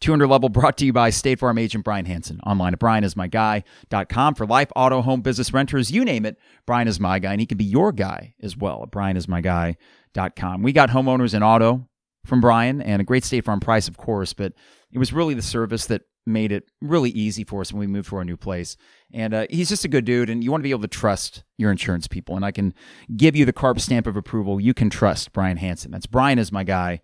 [0.00, 2.40] 200 level brought to you by State Farm agent Brian Hanson.
[2.46, 6.38] Online at brianismyguy.com for life, auto, home, business, renters, you name it.
[6.66, 10.62] Brian is my guy, and he can be your guy as well at brianismyguy.com.
[10.62, 11.86] We got homeowners and auto
[12.24, 14.52] from Brian and a great State Farm price, of course, but
[14.92, 18.08] it was really the service that made it really easy for us when we moved
[18.08, 18.76] to our new place.
[19.12, 21.44] And uh, he's just a good dude, and you want to be able to trust
[21.56, 22.36] your insurance people.
[22.36, 22.74] And I can
[23.16, 24.60] give you the Carp stamp of approval.
[24.60, 25.90] You can trust Brian Hanson.
[25.90, 27.00] That's Brian is my guy.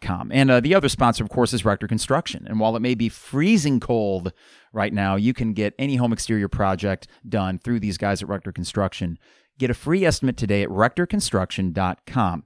[0.00, 0.30] Com.
[0.32, 2.46] And uh, the other sponsor, of course, is Rector Construction.
[2.48, 4.32] And while it may be freezing cold
[4.72, 8.52] right now, you can get any home exterior project done through these guys at Rector
[8.52, 9.18] Construction.
[9.58, 12.44] Get a free estimate today at rectorconstruction.com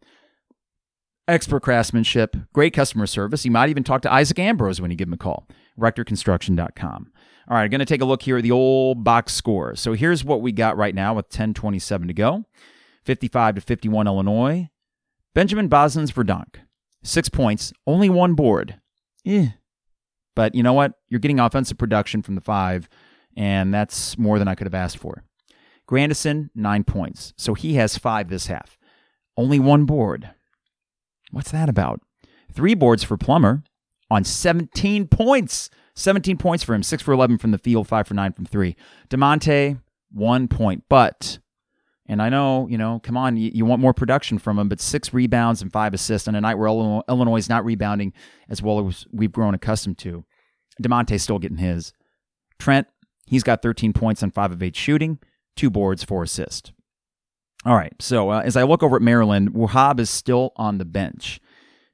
[1.31, 3.45] expert craftsmanship, great customer service.
[3.45, 5.47] You might even talk to Isaac Ambrose when you give him a call.
[5.79, 7.13] RectorConstruction.com.
[7.49, 9.75] All right, going to take a look here at the old box score.
[9.77, 12.45] So here's what we got right now with 10:27 to go.
[13.05, 14.69] 55 to 51 Illinois.
[15.35, 16.61] Benjamin Bosmans Verdonk.
[17.03, 18.81] Six points, only one board.
[19.27, 19.49] Eh.
[20.35, 20.93] But you know what?
[21.09, 22.89] You're getting offensive production from the five,
[23.37, 25.25] and that's more than I could have asked for.
[25.87, 27.33] Grandison, nine points.
[27.37, 28.79] So he has five this half.
[29.37, 30.31] Only one board.
[31.31, 32.01] What's that about?
[32.53, 33.63] Three boards for Plummer
[34.11, 35.71] on 17 points.
[35.95, 38.77] 17 points for him, 6 for 11 from the field, 5 for 9 from 3.
[39.11, 39.81] Da'Monte,
[40.13, 40.85] 1 point.
[40.89, 41.39] But,
[42.11, 44.81] and I know, you know, come on, you, you, want more production from him, but
[44.81, 48.13] 6 rebounds and 5 assists on a night where Illinois is not rebounding
[48.49, 50.25] as well as we've grown accustomed to.
[50.83, 51.93] Da'Monte's still getting his.
[52.59, 52.89] Trent,
[53.29, 55.21] he's got 13 points on 5 of 8 shooting,
[55.55, 56.73] 2 boards, 4 assists.
[57.65, 57.95] All right.
[58.01, 61.39] So uh, as I look over at Maryland, Wahab is still on the bench.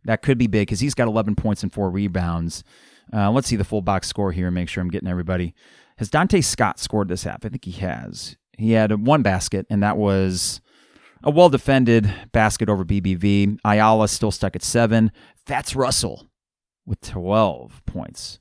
[0.04, 2.64] That could be big because he's got 11 points and four rebounds.
[3.12, 5.54] Uh, let's see the full box score here and make sure I'm getting everybody.
[5.98, 7.44] Has Donta Scott scored this half?
[7.44, 8.36] I think he has.
[8.58, 10.60] He had one basket, and that was
[11.22, 13.58] a well defended basket over BBV.
[13.64, 15.12] Ayala still stuck at seven.
[15.46, 16.26] Fatts Russell
[16.86, 18.38] with 12 points.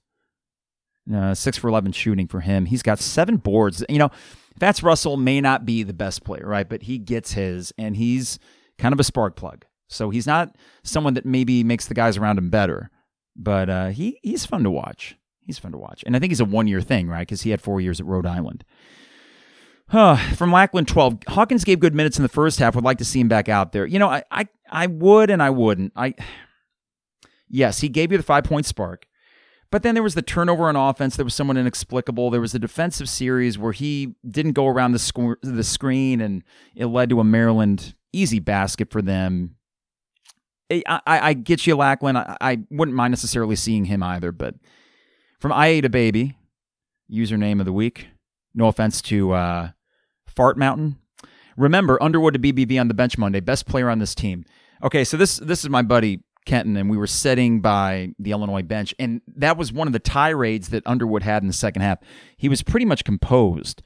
[1.14, 2.66] Uh, six for 11 shooting for him.
[2.66, 3.84] He's got seven boards.
[3.90, 4.10] You know,
[4.60, 6.68] Fatts Russell may not be the best player, right?
[6.68, 8.40] But he gets his, and he's
[8.78, 9.66] kind of a spark plug.
[9.88, 12.90] So he's not someone that maybe makes the guys around him better,
[13.36, 15.16] but uh, he he's fun to watch.
[15.42, 17.28] He's fun to watch, and I think he's a one year thing, right?
[17.28, 18.64] Because he had four years at Rhode Island.
[19.90, 22.76] From Lackland 12, Hawkins gave good minutes in the first half.
[22.76, 23.86] Would like to see him back out there.
[23.86, 25.94] You know, I I, I would and I wouldn't.
[25.96, 26.16] I
[27.48, 29.06] yes, he gave you the five point spark.
[29.72, 31.16] But then there was the turnover on offense.
[31.16, 32.30] There was someone inexplicable.
[32.30, 36.44] There was a defensive series where he didn't go around the, the screen, and
[36.76, 39.56] it led to a Maryland easy basket for them.
[40.72, 42.18] I, I, I get you, Lackland.
[42.18, 44.32] I, I, wouldn't mind necessarily seeing him either.
[44.32, 44.56] But
[45.40, 46.38] from IA to Baby,
[47.12, 48.08] username of the week.
[48.56, 49.70] No offense to uh,
[50.26, 50.98] Fart Mountain.
[51.58, 54.46] Remember, Underwood to BBV on the bench Monday, best player on this team.
[54.84, 58.62] Okay, so this this is my buddy Kenton, and we were sitting by the Illinois
[58.62, 62.00] bench, and that was one of the tirades that Underwood had in the second half.
[62.38, 63.82] He was pretty much composed,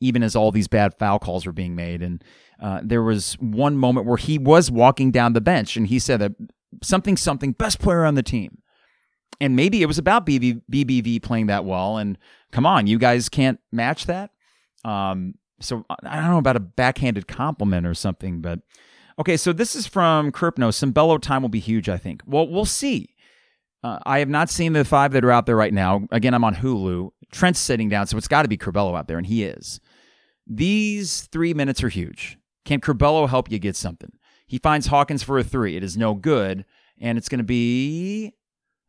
[0.00, 2.02] even as all these bad foul calls were being made.
[2.02, 2.22] And
[2.60, 6.20] uh, there was one moment where he was walking down the bench, and he said
[6.20, 6.32] that
[6.82, 8.58] something, something, best player on the team.
[9.40, 11.96] And maybe it was about BB, BBV playing that well.
[11.96, 12.18] And
[12.52, 14.30] come on, you guys can't match that.
[14.84, 18.60] Um, so I don't know about a backhanded compliment or something, but
[19.20, 20.70] Okay, so this is from Kerpno.
[20.70, 22.22] Curbelo time will be huge, I think.
[22.24, 23.14] Well, we'll see.
[23.84, 26.06] Uh, I have not seen the five that are out there right now.
[26.10, 27.10] Again, I'm on Hulu.
[27.30, 29.78] Trent's sitting down, so it's got to be Curbelo out there, and he is.
[30.46, 32.38] These three minutes are huge.
[32.64, 34.12] Can Curbelo help you get something?
[34.46, 35.76] He finds Hawkins for a three.
[35.76, 36.64] It is no good,
[36.98, 38.32] and it's going to be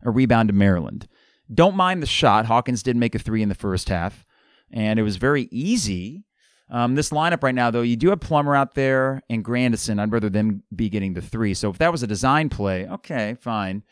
[0.04, 1.08] a rebound to Maryland.
[1.54, 2.46] Don't mind the shot.
[2.46, 4.26] Hawkins did make a three in the first half,
[4.72, 6.26] and it was very easy
[6.72, 10.00] um, this lineup right now, though, you do have Plummer out there and Grandison.
[10.00, 11.54] I'd rather them be getting the three.
[11.54, 13.84] So if that was a design play, okay, fine.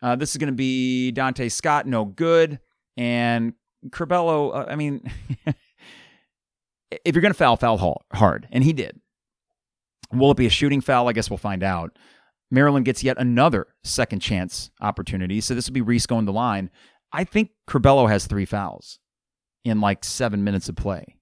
[0.00, 2.60] Uh, this is going to be Donta Scott, no good.
[2.96, 3.54] And
[3.88, 5.10] Curbelo, uh, I mean,
[7.04, 8.46] if you're going to foul, foul hard.
[8.52, 9.00] And he did.
[10.12, 11.08] Will it be a shooting foul?
[11.08, 11.98] I guess we'll find out.
[12.50, 15.40] Maryland gets yet another second chance opportunity.
[15.40, 16.70] So this will be Reese going the line.
[17.12, 18.98] I think Curbelo has three fouls
[19.64, 21.16] in like seven minutes of play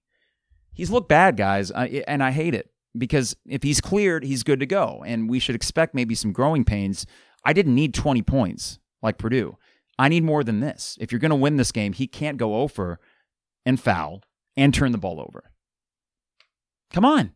[0.79, 4.67] he's looked bad, guys, and I hate it because if he's cleared, he's good to
[4.67, 7.05] go, and we should expect maybe some growing pains.
[7.45, 9.59] I didn't need 20 points like Purdue.
[9.99, 10.97] I need more than this.
[11.01, 13.01] If you're going to win this game, he can't go over
[13.67, 14.23] and foul
[14.57, 15.51] and turn the ball over.
[16.93, 17.33] Come on.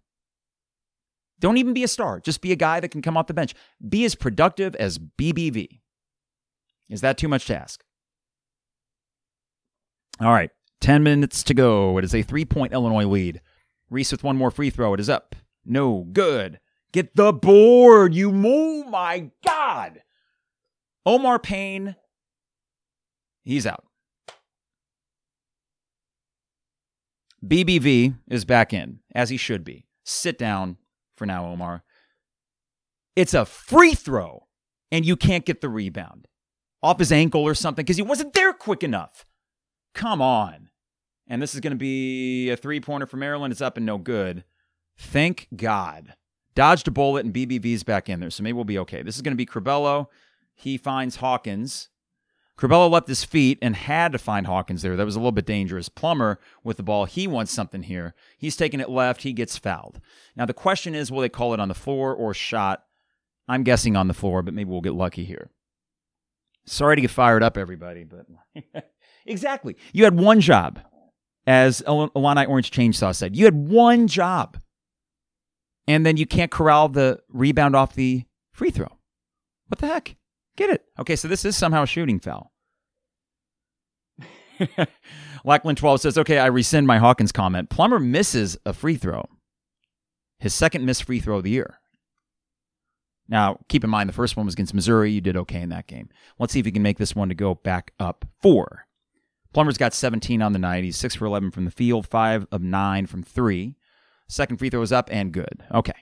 [1.42, 2.20] Don't even be a star.
[2.20, 3.52] Just be a guy that can come off the bench.
[3.86, 5.80] Be as productive as BBV.
[6.88, 7.82] Is that too much to ask?
[10.20, 10.50] All right,
[10.80, 11.98] 10 minutes to go.
[11.98, 13.40] It is a three point Illinois lead.
[13.90, 14.94] Reese with one more free throw.
[14.94, 15.34] It is up.
[15.64, 16.60] No good.
[16.92, 18.14] Get the board.
[18.14, 18.86] You move.
[18.86, 20.02] My God.
[21.04, 21.96] Omar Payne.
[23.42, 23.84] He's out.
[27.44, 29.86] BBV is back in, as he should be.
[30.04, 30.76] Sit down
[31.22, 31.84] for now, Omar.
[33.14, 34.48] It's a free throw,
[34.90, 36.26] and you can't get the rebound
[36.82, 39.24] off his ankle or something because he wasn't there quick enough.
[39.94, 40.70] Come on.
[41.28, 43.52] And this is going to be a three pointer for Maryland.
[43.52, 44.42] It's up and no good.
[44.98, 46.14] Thank God.
[46.56, 49.02] Dodged a bullet and BBV's back in there, so maybe we'll be okay.
[49.02, 50.08] This is going to be Curbelo.
[50.56, 51.88] He finds Hawkins.
[52.58, 54.96] Curbelo left his feet and had to find Hawkins there.
[54.96, 55.88] That was a little bit dangerous.
[55.88, 58.14] Plummer with the ball, he wants something here.
[58.38, 59.22] He's taking it left.
[59.22, 60.00] He gets fouled.
[60.36, 62.84] Now, the question is will they call it on the floor or shot?
[63.48, 65.50] I'm guessing on the floor, but maybe we'll get lucky here.
[66.64, 68.26] Sorry to get fired up, everybody, but
[69.26, 69.76] exactly.
[69.92, 70.78] You had one job,
[71.46, 73.36] as Illini Orange Chainsaw said.
[73.36, 74.58] You had one job.
[75.88, 78.98] And then you can't corral the rebound off the free throw.
[79.66, 80.14] What the heck?
[80.56, 80.84] Get it.
[80.98, 82.52] Okay, so this is somehow a shooting foul.
[85.44, 87.70] Lackland 12 says, okay, I rescind my Hawkins comment.
[87.70, 89.24] Plummer misses a free throw.
[90.38, 91.78] His second missed free throw of the year.
[93.28, 95.10] Now, keep in mind, the first one was against Missouri.
[95.10, 96.10] You did okay in that game.
[96.38, 98.86] Let's see if he can make this one to go back up four.
[99.52, 100.84] Plummer's got 17 on the night.
[100.84, 103.76] He's 6 for 11 from the field, 5 of 9 from 3.
[104.28, 105.62] Second free throw is up and good.
[105.72, 105.92] Okay.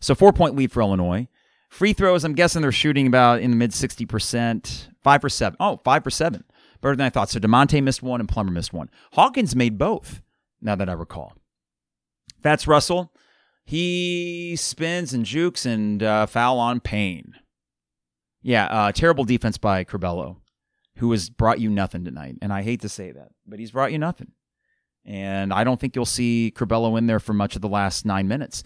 [0.00, 1.28] So four point lead for Illinois.
[1.70, 4.88] Free throws, I'm guessing they're shooting about in the mid 60%.
[5.02, 5.56] 5 for 7.
[5.60, 6.44] Oh, 5 for 7.
[6.82, 7.30] Better than I thought.
[7.30, 8.90] So Da'Monte missed one and Plummer missed one.
[9.12, 10.20] Hawkins made both,
[10.60, 11.34] now that I recall.
[12.42, 13.12] That's Russell.
[13.64, 17.34] He spins and jukes and uh, foul on Payne.
[18.42, 20.38] Yeah, uh, terrible defense by Curbelo,
[20.96, 22.36] who has brought you nothing tonight.
[22.42, 24.32] And I hate to say that, but he's brought you nothing.
[25.04, 28.26] And I don't think you'll see Curbelo in there for much of the last nine
[28.26, 28.64] minutes.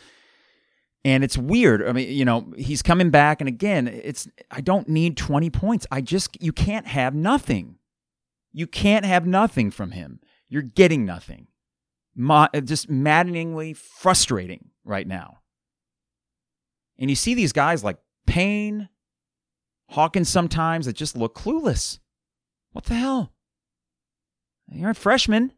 [1.05, 1.87] And it's weird.
[1.87, 3.41] I mean, you know, he's coming back.
[3.41, 5.87] And again, it's, I don't need 20 points.
[5.91, 7.77] I just, you can't have nothing.
[8.53, 10.21] You can't have nothing from him.
[10.49, 11.49] You're getting nothing.
[12.17, 15.41] Ma- uh, just maddeningly frustrating right now.
[16.99, 18.89] And you see these guys like Payne,
[19.91, 21.99] Hawkins sometimes that just look clueless.
[22.73, 23.33] What the hell?
[24.71, 25.53] You're a freshman.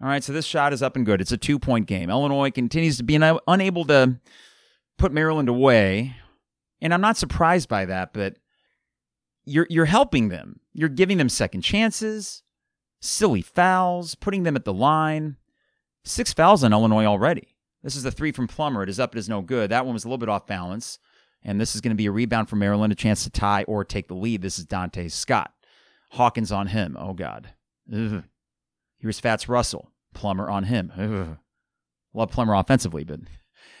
[0.00, 1.20] All right, so this shot is up and good.
[1.20, 2.10] It's a two point game.
[2.10, 4.18] Illinois continues to be unable to
[4.98, 6.14] put Maryland away.
[6.80, 8.36] And I'm not surprised by that, but
[9.44, 10.60] you're you're helping them.
[10.72, 12.42] You're giving them second chances,
[13.00, 15.36] silly fouls, putting them at the line.
[16.04, 17.56] Six fouls on Illinois already.
[17.82, 18.82] This is a three from Plummer.
[18.82, 19.70] It is up, it is no good.
[19.70, 20.98] That one was a little bit off balance.
[21.42, 23.84] And this is going to be a rebound for Maryland, a chance to tie or
[23.84, 24.42] take the lead.
[24.42, 25.52] This is Donta Scott.
[26.10, 26.96] Hawkins on him.
[26.98, 27.50] Oh, God.
[27.92, 28.24] Ugh.
[28.98, 29.92] Here's Fatts Russell.
[30.14, 30.92] Plummer on him.
[30.98, 31.38] Ugh.
[32.12, 33.20] Love Plummer offensively, but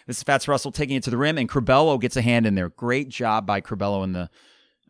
[0.08, 2.54] this is Fatts Russell taking it to the rim, and Curbelo gets a hand in
[2.54, 2.70] there.
[2.70, 4.30] Great job by Curbelo in the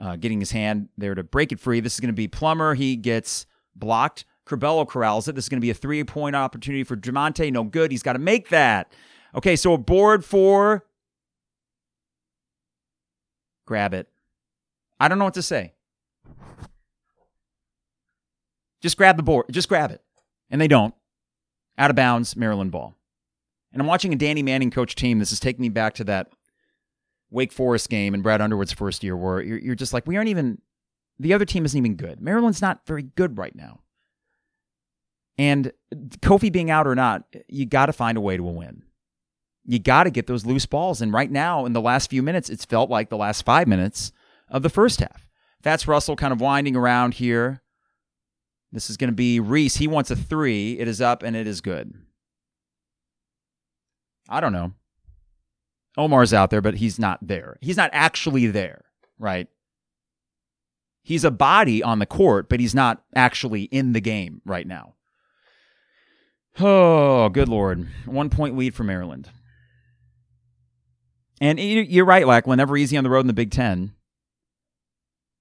[0.01, 1.81] uh, getting his hand there to break it free.
[1.81, 2.75] This is going to be Plummer.
[2.75, 4.25] He gets blocked.
[4.47, 5.35] Curbelo corrals it.
[5.35, 7.53] This is going to be a three point opportunity for Da'Monte.
[7.53, 7.91] No good.
[7.91, 8.93] He's got to make that.
[9.35, 10.87] Okay, so a board for.
[13.67, 14.09] Grab it.
[15.01, 15.75] I don't know what to say.
[18.81, 19.47] Just grab the board.
[19.51, 20.01] Just grab it.
[20.49, 20.95] And they don't.
[21.77, 22.98] Out of bounds, Maryland ball.
[23.73, 25.19] And I'm watching a Danny Manning coach team.
[25.19, 26.33] This is taking me back to that
[27.31, 30.31] Wake Forest game in Brad Underwood's first year where you're, you're just like, we aren't
[30.31, 30.61] even,
[31.19, 32.21] the other team isn't even good.
[32.21, 33.81] Maryland's not very good right now.
[35.37, 38.83] And Kofi being out or not, you got to find a way to win.
[39.65, 41.03] You got to get those loose balls.
[41.03, 44.13] And right now, in the last few minutes, it's felt like the last five minutes
[44.49, 45.29] of the first half.
[45.63, 47.63] That's Russell kind of winding around here.
[48.73, 49.77] This is going to be Reese.
[49.77, 50.79] He wants a three.
[50.79, 51.95] It is up and it is good.
[54.29, 54.73] I don't know.
[55.97, 57.59] Omar's out there, but he's not there.
[57.61, 58.85] He's not actually there,
[59.19, 59.49] right?
[61.03, 64.95] He's a body on the court, but he's not actually in the game right now.
[66.61, 67.89] Oh, good Lord.
[68.05, 69.31] One point lead for Maryland.
[71.41, 72.59] And you're right, Lackland.
[72.59, 73.93] Never easy on the road in the Big Ten.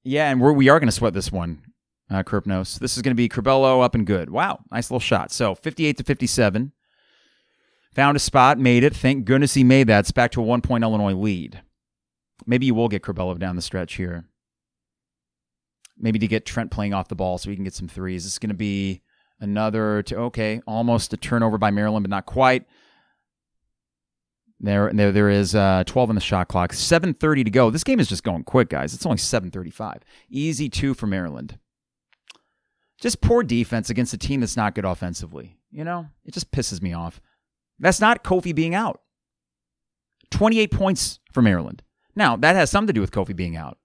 [0.04, 1.62] Yeah, and we're, we are going to sweat this one,
[2.10, 2.80] uh, Kripnos.
[2.80, 4.30] This is going to be Curbelo up and good.
[4.30, 5.32] Wow, nice little shot.
[5.32, 6.72] So 58 to 57.
[7.94, 8.96] Found a spot, made it.
[8.96, 10.00] Thank goodness he made that.
[10.00, 11.62] It's back to a one point Illinois lead.
[12.46, 14.26] Maybe you will get Curbelo down the stretch here.
[15.98, 18.24] Maybe to get Trent playing off the ball so we can get some threes.
[18.24, 19.02] This is going to be
[19.40, 22.66] another to okay, almost a turnover by Maryland, but not quite.
[24.60, 26.72] There, there, there is uh, 12 on the shot clock.
[26.72, 27.70] 7:30 to go.
[27.70, 28.94] This game is just going quick, guys.
[28.94, 30.02] It's only 7:35.
[30.30, 31.60] Easy two for Maryland.
[33.00, 35.58] Just poor defense against a team that's not good offensively.
[35.72, 37.22] You know, it just pisses me off.
[37.80, 39.02] That's not Kofi being out.
[40.32, 41.84] 28 points for Maryland.
[42.16, 43.78] Now, that has something to do with Kofi being out.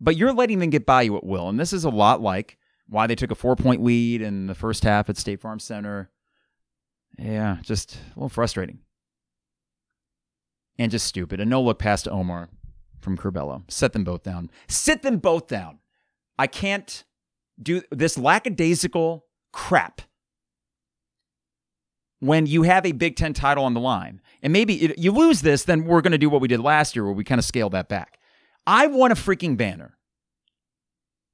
[0.00, 1.48] But you're letting them get by you at will.
[1.48, 2.58] And this is a lot like
[2.88, 6.10] why they took a four point lead in the first half at State Farm Center.
[7.18, 8.80] Yeah, just a little frustrating.
[10.78, 11.40] And just stupid.
[11.40, 12.48] A no look pass to Omar
[13.00, 13.70] from Curbelo.
[13.70, 14.50] Set them both down.
[14.68, 15.78] Sit them both down.
[16.38, 17.04] I can't
[17.62, 20.02] do this lackadaisical crap
[22.20, 24.20] when you have a Big Ten title on the line.
[24.42, 26.94] And maybe it, you lose this, then we're going to do what we did last
[26.94, 28.18] year where we kind of scaled that back.
[28.66, 29.96] I want a freaking banner.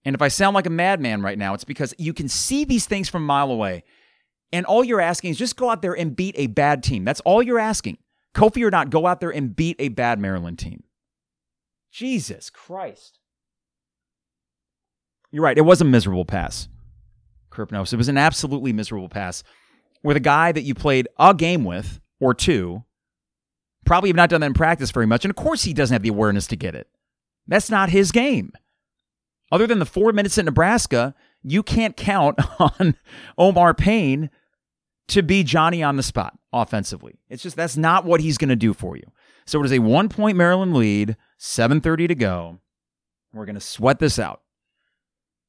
[0.05, 2.87] And if I sound like a madman right now, it's because you can see these
[2.87, 3.83] things from a mile away.
[4.53, 7.05] And all you're asking is just go out there and beat a bad team.
[7.05, 7.99] That's all you're asking.
[8.33, 10.85] Kofi or not, go out there and beat a bad Maryland team.
[11.91, 13.19] Jesus Christ.
[15.33, 15.59] You're right.
[15.59, 16.69] It was a miserable pass,
[17.51, 17.93] Kirpnos.
[17.93, 19.43] It was an absolutely miserable pass
[20.03, 22.85] where the guy that you played a game with or two
[23.85, 25.25] probably have not done that in practice very much.
[25.25, 26.89] And of course, he doesn't have the awareness to get it.
[27.47, 28.53] That's not his game.
[29.53, 32.97] Other than the four minutes at Nebraska, you can't count on
[33.39, 34.31] Omar Payne
[35.09, 37.19] to be Johnny on the spot offensively.
[37.29, 39.05] It's just that's not what he's going to do for you.
[39.47, 42.59] So it is a one point Maryland lead, 7:30 to go.
[43.33, 44.43] We're going to sweat this out.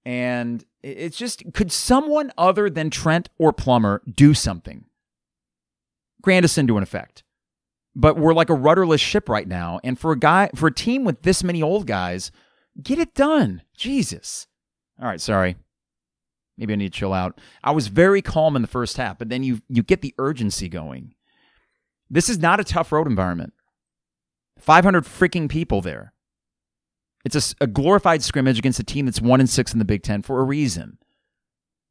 [0.06, 4.86] And it's just could someone other than Trent or Plummer do something?
[6.22, 7.24] Grant us into an effect.
[7.96, 9.80] But we're like a rudderless ship right now.
[9.84, 12.32] And for a guy for a team with this many old guys,
[12.82, 13.64] get it done.
[13.76, 14.48] Jesus.
[15.02, 15.56] All right, sorry.
[16.58, 17.40] Maybe I need to chill out.
[17.64, 20.70] I was very calm in the first half, but then you you get the urgency
[20.70, 21.14] going.
[22.10, 23.54] This is not a tough road environment.
[24.60, 26.14] 500 freaking people there.
[27.26, 30.04] It's a, a glorified scrimmage against a team that's one and six in the Big
[30.04, 30.98] Ten for a reason.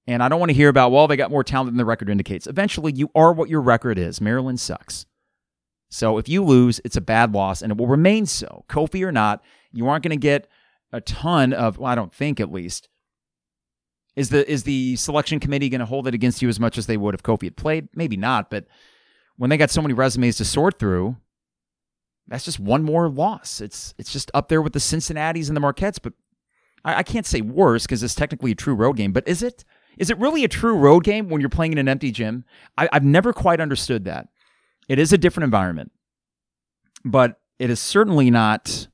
[0.07, 2.09] And I don't want to hear about, well, they got more talent than the record
[2.09, 2.47] indicates.
[2.47, 4.21] Eventually, you are what your record is.
[4.21, 5.05] Maryland sucks.
[5.91, 8.65] So if you lose, it's a bad loss, and it will remain so.
[8.69, 10.49] Kofi or not, you aren't going to get
[10.93, 12.89] a ton of, well, I don't think at least.
[14.15, 16.87] Is the is the selection committee going to hold it against you as much as
[16.87, 17.89] they would if Kofi had played?
[17.95, 18.67] Maybe not, but
[19.37, 21.17] when they got so many resumes to sort through,
[22.29, 23.61] that's just one more loss.
[23.61, 26.13] It's it's just up there with the Cincinnati's and the Marquettes, but
[26.85, 29.13] I, I can't say worse because it's technically a true road game.
[29.13, 29.65] But is it?
[29.99, 32.45] Is it really a true road game when you're playing in an empty gym?
[32.77, 34.29] I, I've never quite understood that.
[34.89, 35.91] It is a different environment,
[37.05, 38.89] but it is certainly not.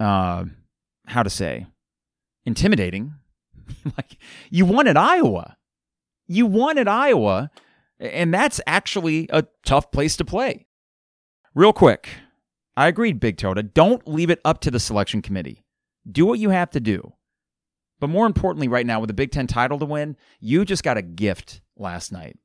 [0.00, 0.46] Uh,
[1.06, 1.66] how to say,
[2.46, 3.14] intimidating.
[3.96, 4.16] like
[4.50, 5.56] you won at Iowa,
[6.26, 7.50] you won at Iowa,
[7.98, 10.66] and that's actually a tough place to play.
[11.56, 12.08] Real quick,
[12.76, 13.62] I agreed, Big Tota.
[13.62, 15.62] Don't leave it up to the selection committee.
[16.10, 17.12] Do what you have to do.
[18.00, 20.96] But more importantly, right now, with the Big Ten title to win, you just got
[20.96, 22.36] a gift last night.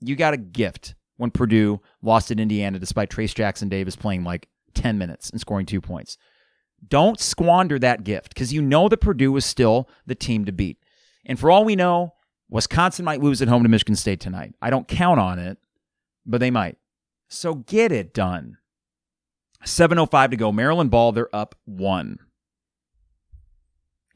[0.00, 4.48] You got a gift when Purdue lost at Indiana despite Trayce Jackson Davis playing like
[4.72, 6.16] 10 minutes and scoring two points.
[6.88, 10.78] Don't squander that gift because you know that Purdue is still the team to beat.
[11.26, 12.14] And for all we know,
[12.48, 14.54] Wisconsin might lose at home to Michigan State tonight.
[14.62, 15.58] I don't count on it,
[16.24, 16.78] but they might.
[17.28, 18.58] So get it done.
[19.64, 20.52] 7.05 to go.
[20.52, 22.18] Maryland ball, they're up one.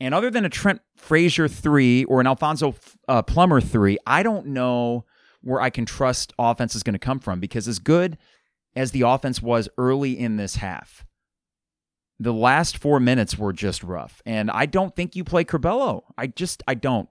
[0.00, 2.74] And other than a Trent Frazier three or an Alfonso
[3.08, 5.04] uh, Plummer three, I don't know
[5.40, 8.18] where I can trust offense is going to come from because as good
[8.76, 11.04] as the offense was early in this half,
[12.20, 14.22] the last four minutes were just rough.
[14.26, 16.02] And I don't think you play Curbelo.
[16.16, 17.08] I just, I don't.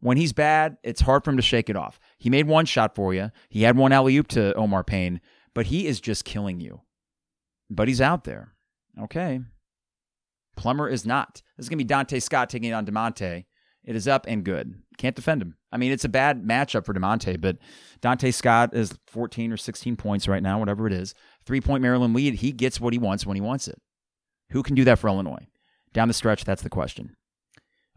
[0.00, 2.00] When he's bad, it's hard for him to shake it off.
[2.20, 3.32] He made one shot for you.
[3.48, 5.20] He had one alley oop to Omar Payne,
[5.54, 6.82] but he is just killing you.
[7.70, 8.52] But he's out there.
[9.00, 9.40] Okay.
[10.54, 11.42] Plummer is not.
[11.56, 13.46] This is going to be Donta Scott taking it on Da'Monte.
[13.84, 14.74] It is up and good.
[14.98, 15.56] Can't defend him.
[15.72, 17.56] I mean, it's a bad matchup for Da'Monte, but
[18.02, 21.14] Donta Scott is 14 or 16 points right now, whatever it is.
[21.46, 22.34] Three point Maryland lead.
[22.34, 23.80] He gets what he wants when he wants it.
[24.50, 25.46] Who can do that for Illinois?
[25.94, 27.16] Down the stretch, that's the question.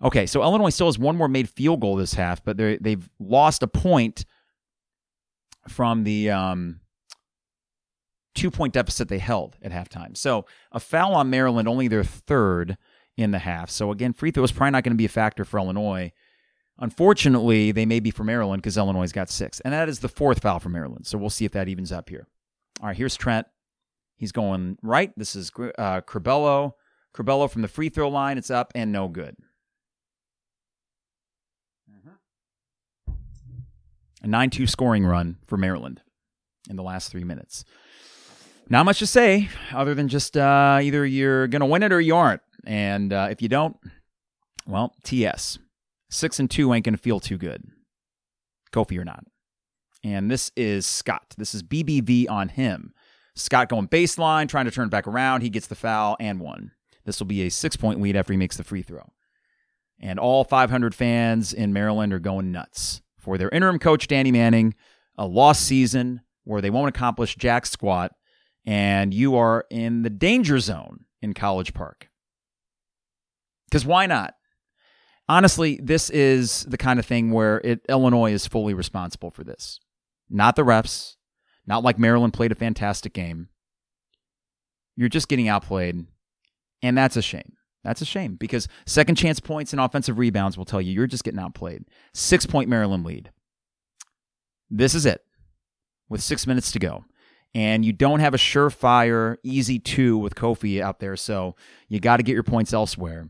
[0.02, 3.64] Okay, so Illinois still has one more made field goal this half, but they've lost
[3.64, 4.26] a point
[5.68, 6.82] from the um,
[8.36, 10.18] two point deficit they held at halftime.
[10.18, 12.78] So a foul on Maryland, only their third
[13.16, 13.70] in the half.
[13.70, 16.12] So again, free throw is probably not going to be a factor for Illinois.
[16.80, 19.60] Unfortunately, they may be for Maryland because Illinois got six.
[19.60, 21.06] And that is the fourth foul for Maryland.
[21.06, 22.28] So we'll see if that evens up here.
[22.82, 23.46] All right, here's Trent.
[24.16, 25.12] He's going right.
[25.16, 26.74] This is uh, Curbelo.
[27.16, 28.40] Curbelo from the free throw line.
[28.40, 29.36] It's up and no good.
[34.24, 36.02] A 9 2 scoring run for Maryland.
[36.70, 37.66] in the last three minutes.
[38.70, 42.00] Not much to say other than just uh, either you're going to win it or
[42.00, 42.42] you aren't.
[42.66, 43.76] And uh, if you don't,
[44.66, 45.60] well, TS.
[46.10, 47.64] Six and two ain't going to feel too good.
[48.72, 49.26] Kofi or not.
[50.06, 51.34] And this is Scott.
[51.38, 52.94] This is BBV on him.
[53.36, 55.42] Scott going baseline, trying to turn back around.
[55.42, 56.72] He gets the foul and one.
[57.04, 59.12] This will be a six point lead after he makes the free throw.
[60.00, 64.76] And all 500 fans in Maryland are going nuts for their interim coach, Danny Manning,
[65.18, 68.12] a lost season where they won't accomplish jack squat,
[68.66, 72.10] and you are in the danger zone in College Park.
[73.70, 74.34] Because why not?
[75.30, 79.80] Honestly, this is the kind of thing where it, Illinois is fully responsible for this.
[80.30, 81.16] Not the refs,
[81.66, 83.48] not like Maryland played a fantastic game.
[84.98, 86.06] You're just getting outplayed,
[86.82, 87.54] and that's a shame.
[87.84, 91.24] That's a shame because second chance points and offensive rebounds will tell you you're just
[91.24, 91.84] getting outplayed.
[92.14, 93.32] Six point Maryland lead.
[94.70, 95.22] This is it
[96.10, 97.06] with six minutes to go.
[97.56, 101.16] And you don't have a surefire, easy two with Kofi out there.
[101.16, 101.56] So
[101.88, 103.30] you got to get your points elsewhere.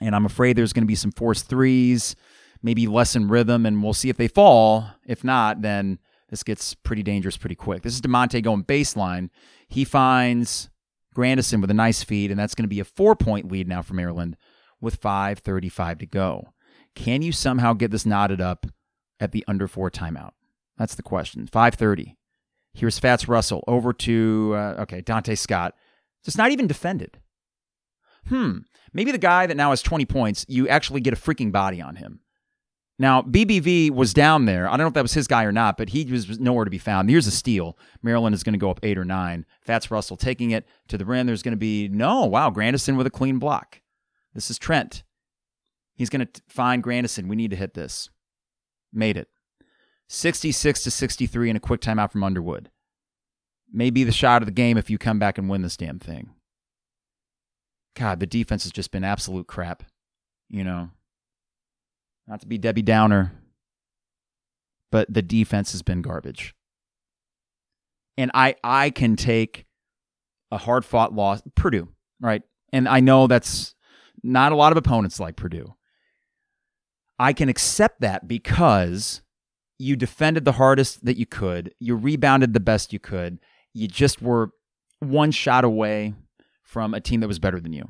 [0.00, 2.16] And I'm afraid there's going to be some forced threes,
[2.62, 4.90] maybe less in rhythm, and we'll see if they fall.
[5.06, 7.82] If not, then this gets pretty dangerous pretty quick.
[7.82, 9.30] This is Da'Monte going baseline.
[9.68, 10.68] He finds
[11.16, 13.80] Grandison with a nice feed, and that's going to be a four point lead now
[13.80, 14.36] for Maryland
[14.82, 16.52] with 5.35 to go.
[16.94, 18.66] Can you somehow get this knotted up
[19.18, 20.32] at the under four timeout?
[20.76, 21.48] That's the question.
[21.50, 22.16] 5.30.
[22.74, 25.74] Here's Fatts Russell over to, uh, okay, Donta Scott.
[26.22, 27.18] Just not even defended.
[28.28, 28.58] Hmm.
[28.92, 31.96] Maybe the guy that now has 20 points, you actually get a freaking body on
[31.96, 32.20] him.
[32.98, 34.66] Now, BBV was down there.
[34.66, 36.70] I don't know if that was his guy or not, but he was nowhere to
[36.70, 37.10] be found.
[37.10, 37.76] Here's a steal.
[38.02, 39.44] Maryland is going to go up eight or nine.
[39.60, 41.26] Fatts Russell taking it to the rim.
[41.26, 43.82] There's going to be, no, wow, Grandison with a clean block.
[44.34, 45.02] This is Trent.
[45.94, 47.28] He's going to find Grandison.
[47.28, 48.08] We need to hit this.
[48.92, 49.28] Made it.
[50.08, 52.70] 66 to 63 in a quick timeout from Underwood.
[53.70, 56.30] Maybe the shot of the game if you come back and win this damn thing.
[57.94, 59.82] God, the defense has just been absolute crap.
[60.48, 60.90] You know,
[62.26, 63.32] not to be Debbie Downer,
[64.90, 66.54] but the defense has been garbage.
[68.16, 69.66] And I I can take
[70.50, 71.88] a hard fought loss, Purdue,
[72.20, 72.42] right?
[72.72, 73.74] And I know that's
[74.22, 75.74] not a lot of opponents like Purdue.
[77.18, 79.22] I can accept that because
[79.78, 83.38] you defended the hardest that you could, you rebounded the best you could,
[83.72, 84.50] you just were
[85.00, 86.14] one shot away
[86.62, 87.88] from a team that was better than you.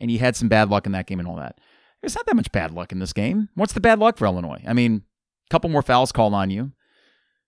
[0.00, 1.58] And you had some bad luck in that game and all that.
[2.02, 3.48] There's not that much bad luck in this game.
[3.54, 4.62] What's the bad luck for Illinois?
[4.66, 5.04] I mean,
[5.48, 6.72] a couple more fouls called on you,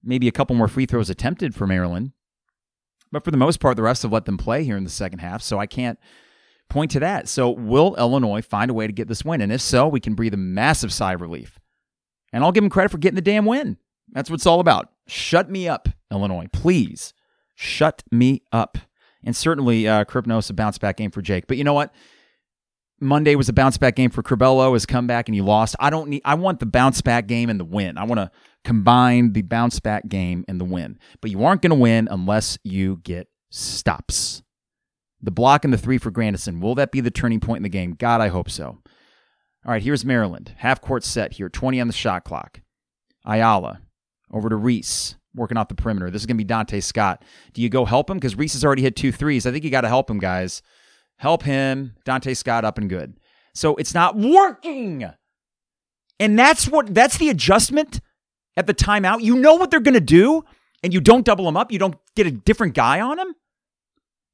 [0.02, 2.12] maybe a couple more free throws attempted for Maryland.
[3.10, 5.18] But for the most part, the refs have let them play here in the second
[5.20, 5.98] half, so I can't
[6.68, 7.28] point to that.
[7.28, 9.40] So, will Illinois find a way to get this win?
[9.40, 11.58] And if so, we can breathe a massive sigh of relief.
[12.32, 13.76] And I'll give them credit for getting the damn win.
[14.12, 14.90] That's what it's all about.
[15.06, 16.48] Shut me up, Illinois.
[16.52, 17.14] Please
[17.54, 18.78] shut me up.
[19.22, 21.46] And certainly, uh, Kripnos, a bounce back game for Jake.
[21.46, 21.94] But you know what?
[23.00, 25.76] Monday was a bounce back game for Curbelo, has come back and he lost.
[25.80, 27.98] I don't need I want the bounce back game and the win.
[27.98, 28.30] I want to
[28.64, 30.98] combine the bounce back game and the win.
[31.20, 34.42] But you aren't going to win unless you get stops.
[35.20, 36.60] The block and the three for Grandison.
[36.60, 37.94] Will that be the turning point in the game?
[37.98, 38.78] God, I hope so.
[39.66, 40.52] All right, here's Maryland.
[40.58, 42.60] Half court set here, 20 on the shot clock.
[43.24, 43.80] Ayala
[44.30, 46.10] over to Reese, working off the perimeter.
[46.10, 47.22] This is going to be Donta Scott.
[47.54, 48.18] Do you go help him?
[48.18, 49.46] Because Reese has already hit two threes.
[49.46, 50.60] I think you got to help him, guys.
[51.16, 53.14] Help him, Donta Scott, up and good.
[53.54, 55.08] So it's not working.
[56.18, 58.00] And that's what that's the adjustment
[58.56, 59.22] at the timeout.
[59.22, 60.44] You know what they're going to do,
[60.82, 61.72] and you don't double them up.
[61.72, 63.34] You don't get a different guy on him.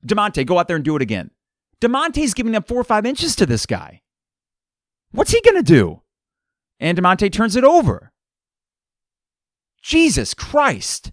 [0.07, 1.31] Da'Monte, go out there and do it again.
[1.81, 4.03] Da'Monte's giving up four or five inches to this guy.
[5.13, 6.03] What's he going to do?
[6.79, 8.13] And Da'Monte turns it over.
[9.83, 11.13] Jesus Christ.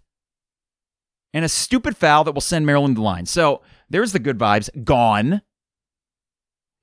[1.34, 3.26] And a stupid foul that will send Maryland to the line.
[3.26, 5.42] So there's the good vibes gone.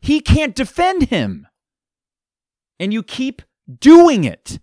[0.04, 1.46] He can't defend him.
[2.78, 3.40] And you keep
[3.80, 4.58] doing it.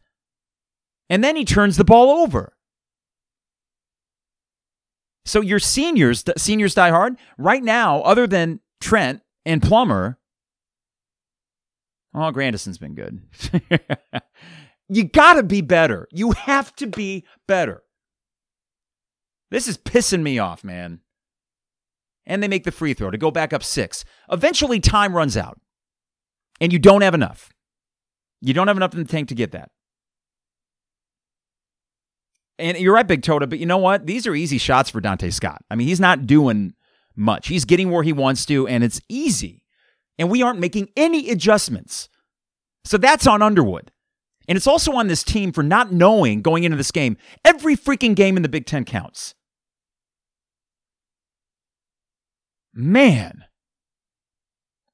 [1.10, 2.54] And then he turns the ball over.
[5.26, 7.18] So your seniors, seniors die hard.
[7.40, 10.20] Right now, other than Trent and Plummer,
[12.14, 13.24] oh, Grandison's been good.
[14.90, 16.08] you got to be better.
[16.12, 17.82] You have to be better.
[19.50, 21.00] This is pissing me off, man
[22.26, 24.06] and they make the free throw to go back up six.
[24.32, 25.60] Eventually, time runs out,
[26.60, 27.50] and you don't have enough.
[28.42, 29.70] You don't have enough in the tank to get that.
[32.58, 34.06] And you're right, Big Tota, but you know what?
[34.06, 35.64] These are easy shots for Donta Scott.
[35.72, 36.74] I mean, he's not doing
[37.16, 37.48] much.
[37.48, 39.64] He's getting where he wants to, and it's easy.
[40.20, 42.08] And we aren't making any adjustments.
[42.86, 43.92] So that's on Underwood.
[44.48, 48.16] And it's also on this team for not knowing going into this game, every freaking
[48.16, 49.34] game in the Big Ten counts.
[52.74, 53.46] Man.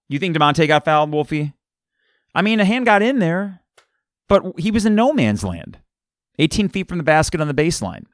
[0.10, 1.54] You think Da'Monte got fouled, Wolfie?
[2.34, 3.62] I mean, a hand got in there,
[4.30, 5.80] but he was in no man's land.
[6.40, 8.06] 18 feet from the basket on the baseline.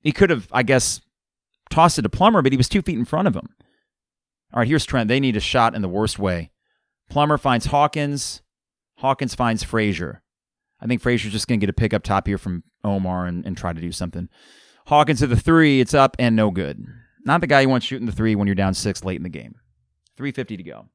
[0.00, 1.00] He could have, I guess,
[1.70, 3.48] tossed it to Plummer, but he was two feet in front of him.
[4.52, 5.08] All right, here's Trent.
[5.08, 6.50] They need a shot in the worst way.
[7.10, 8.42] Plummer finds Hawkins.
[8.98, 10.22] Hawkins finds Frazier.
[10.80, 13.44] I think Frazier's just going to get a pick up top here from Omar and,
[13.44, 14.28] and try to do something.
[14.86, 15.80] Hawkins to the three.
[15.80, 16.86] It's up and no good.
[17.24, 19.28] Not the guy you want shooting the three when you're down six late in the
[19.28, 19.54] game.
[20.16, 20.86] 350 to go.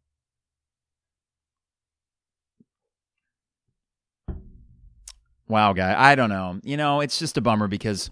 [5.48, 5.96] Wow, guy.
[5.98, 6.60] I don't know.
[6.64, 8.12] You know, it's just a bummer because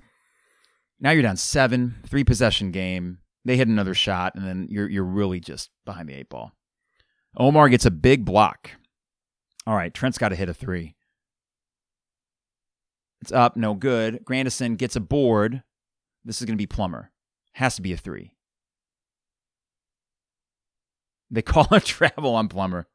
[0.99, 3.19] now you're down seven, three possession game.
[3.45, 6.51] They hit another shot, and then you're you're really just behind the eight ball.
[7.37, 8.71] Omar gets a big block.
[9.67, 10.95] All right, Trent's got to hit a three.
[13.21, 14.25] It's up, no good.
[14.25, 15.61] Grandison gets a board.
[16.25, 17.11] This is going to be Plummer.
[17.57, 18.33] Has to be a three.
[21.31, 22.87] They call a travel on Plummer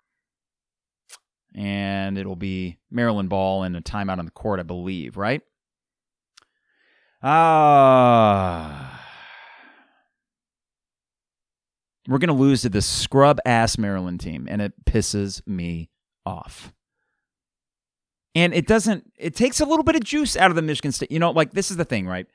[1.55, 5.43] and it'll be Maryland ball and a timeout on the court, I believe, right?
[7.23, 8.95] Ah.
[8.95, 8.99] Uh,
[12.09, 15.91] we're going to lose to this scrub ass Maryland team, and it pisses me
[16.25, 16.73] off.
[18.35, 21.13] And it doesn't, it takes a little bit of juice out of the Michigan State.
[21.13, 22.27] You know, like this is the thing, right?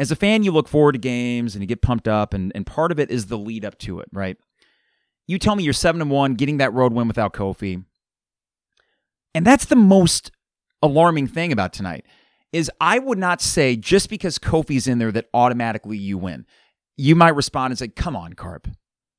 [0.00, 2.64] As a fan, you look forward to games and you get pumped up, and, and
[2.64, 4.38] part of it is the lead up to it, right?
[5.26, 7.84] You tell me you're 7 and 1, getting that road win without Kofi.
[9.34, 10.32] And that's the most
[10.82, 12.06] alarming thing about tonight
[12.50, 16.46] is I would not say just because Kofi's in there that automatically you win.
[16.96, 18.68] You might respond and say, "Come on, Carp.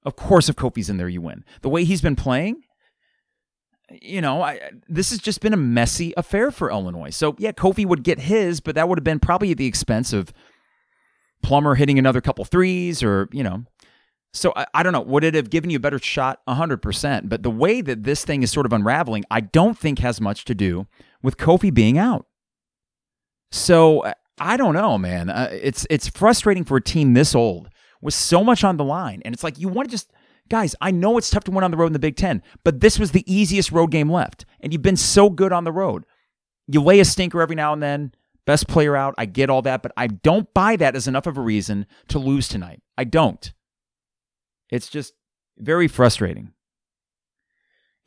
[0.04, 2.64] Of course if Kofi's in there you win." The way he's been playing,
[4.02, 4.60] you know, I,
[4.90, 7.12] this has just been a messy affair for Illinois.
[7.12, 10.12] So, yeah, Kofi would get his, but that would have been probably at the expense
[10.12, 10.34] of
[11.42, 13.66] Plummer hitting another couple threes or, you know,
[14.34, 15.02] so I, I, don't know.
[15.02, 16.40] Would it have given you a better shot?
[16.48, 17.28] 100%.
[17.28, 20.46] But the way that this thing is sort of unraveling, I don't think has much
[20.46, 20.88] to do
[21.22, 22.26] with Kofi being out.
[23.52, 25.30] So I don't know, man.
[25.30, 27.70] Uh, it's it's frustrating for a team this old
[28.02, 29.22] with so much on the line.
[29.26, 30.12] And it's like you want to just
[30.50, 32.82] guys, I know it's tough to win on the road in the Big 10, but
[32.82, 34.46] this was the easiest road game left.
[34.60, 36.06] And you've been so good on the road.
[36.68, 38.14] You lay a stinker every now and then,
[38.46, 39.14] best player out.
[39.18, 42.20] I get all that, but I don't buy that as enough of a reason to
[42.20, 42.82] lose tonight.
[42.98, 43.52] I don't.
[44.70, 45.14] It's just
[45.58, 46.54] very frustrating.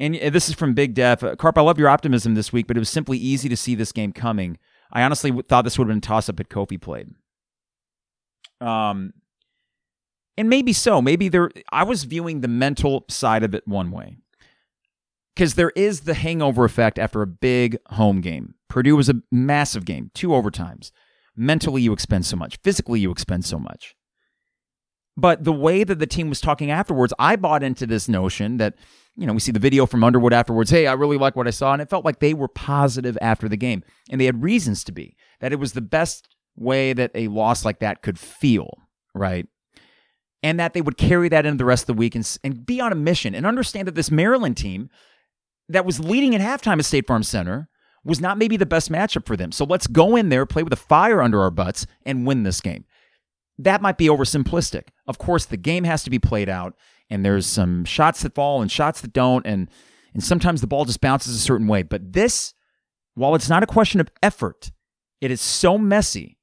[0.00, 1.22] And this is from Big Def.
[1.22, 3.74] Uh, Carp, I love your optimism this week, but it was simply easy to see
[3.74, 4.58] this game coming.
[4.92, 7.10] I honestly thought this would have been toss up at Kofi played.
[8.60, 9.12] Um,
[10.36, 11.00] and maybe so.
[11.00, 11.50] Maybe there.
[11.70, 14.16] I was viewing the mental side of it one way,
[15.34, 18.54] because there is the hangover effect after a big home game.
[18.74, 20.90] Purdue was a massive game, two overtimes.
[21.36, 22.58] Mentally, you expend so much.
[22.64, 23.94] Physically, you expend so much.
[25.16, 28.74] But the way that the team was talking afterwards, I bought into this notion that,
[29.14, 30.70] you know, we see the video from Underwood afterwards.
[30.70, 31.72] Hey, I really like what I saw.
[31.72, 33.84] And it felt like they were positive after the game.
[34.10, 37.64] And they had reasons to be, that it was the best way that a loss
[37.64, 38.78] like that could feel,
[39.14, 39.46] right?
[40.42, 42.80] And that they would carry that into the rest of the week and, and be
[42.80, 44.90] on a mission and understand that this Maryland team
[45.68, 47.68] that was leading at halftime at State Farm Center
[48.04, 49.52] was not maybe the best matchup for them.
[49.52, 52.60] So let's go in there, play with a fire under our butts, and win this
[52.60, 52.84] game
[53.58, 54.88] that might be oversimplistic.
[55.06, 56.74] Of course, the game has to be played out,
[57.08, 59.70] and there's some shots that fall and shots that don't, and
[60.12, 61.82] and sometimes the ball just bounces a certain way.
[61.82, 62.54] But this,
[63.14, 64.70] while it's not a question of effort,
[65.20, 66.38] it is so messy,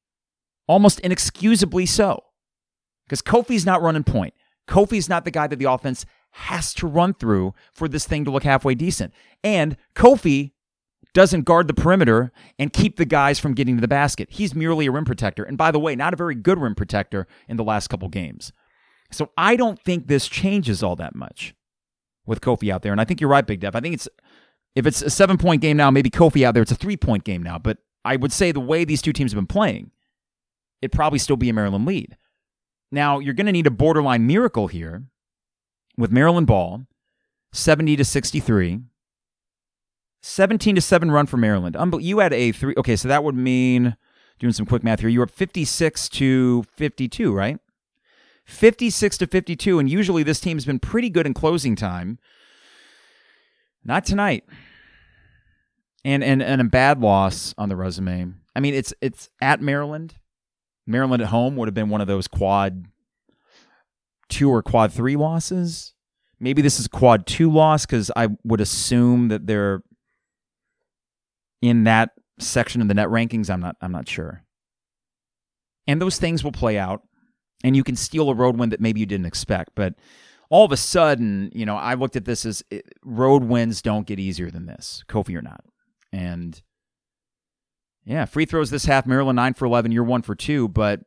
[0.68, 2.22] almost inexcusably so.
[3.06, 4.34] Because Kofi's not running point.
[4.68, 8.32] Kofi's not the guy that the offense has to run through for this thing to
[8.32, 9.14] look halfway decent.
[9.42, 10.52] And Kofi
[11.14, 14.30] doesn't guard the perimeter and keep the guys from getting to the basket.
[14.32, 15.44] He's merely a rim protector.
[15.44, 18.54] And by the way, not a very good rim protector in the last couple games.
[19.12, 21.54] So I don't think this changes all that much
[22.26, 22.94] with Kofi out there.
[22.94, 23.76] And I think you're right, Big Dev.
[23.76, 24.08] I think it's
[24.76, 27.26] if it's a seven point game now, maybe Kofi out there, it's a three point
[27.26, 27.58] game now.
[27.58, 29.92] But I would say the way these two teams have been playing,
[30.82, 32.16] it'd probably still be a Maryland lead.
[32.92, 35.04] Now, you're going to need a borderline miracle here
[35.98, 36.86] with Maryland ball,
[37.54, 38.82] 70 to 63
[40.22, 41.76] 17 to 7 run for Maryland.
[42.00, 43.98] you had a 3 Okay, so that would mean
[44.40, 45.10] doing some quick math here.
[45.10, 47.60] You were 56 to 52, right?
[48.46, 52.20] 56 to 52 and usually this team's been pretty good in closing time.
[53.84, 54.44] Not tonight.
[56.04, 58.34] And and and a bad loss on the resume.
[58.56, 60.16] I mean, it's it's at Maryland.
[60.88, 62.86] Maryland at home would have been one of those quad
[64.30, 65.94] 2 or quad 3 losses.
[66.40, 69.84] Maybe this is quad 2 loss cuz I would assume that they're
[71.62, 74.44] in that section of the net rankings, I'm not I'm not sure.
[75.88, 77.02] And those things will play out.
[77.64, 79.72] and you can steal a road win that maybe you didn't expect.
[79.76, 79.96] But
[80.50, 84.08] all of a sudden, you know, I looked at this as it, road wins don't
[84.08, 85.64] get easier than this, Kofi or not.
[86.12, 86.62] And
[88.04, 91.02] yeah, free throws this half, Maryland 9 for 11, you're 1 for 2, but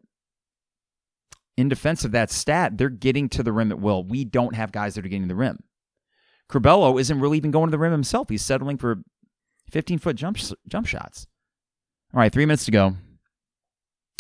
[1.57, 4.03] in defense of that stat, they're getting to the rim at will.
[4.03, 5.59] We don't have guys that are getting to the rim.
[6.51, 8.29] Curbelo isn't really even going to the rim himself.
[8.29, 9.03] He's settling for
[9.71, 10.39] 15 foot jump,
[10.69, 11.27] jump shots.
[12.12, 12.95] All right, three minutes to go.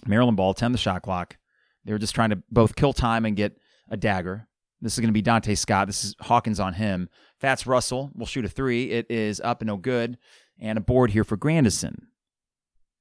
[0.06, 1.36] Maryland ball, 10 the shot clock.
[1.84, 3.56] They were just trying to both kill time and get
[3.88, 4.48] a dagger.
[4.80, 5.86] This is going to be Donta Scott.
[5.86, 7.08] This is Hawkins on him.
[7.40, 8.90] Fatts Russell will shoot a three.
[8.90, 10.18] It is up and no good.
[10.60, 12.08] And a board here for Grandison.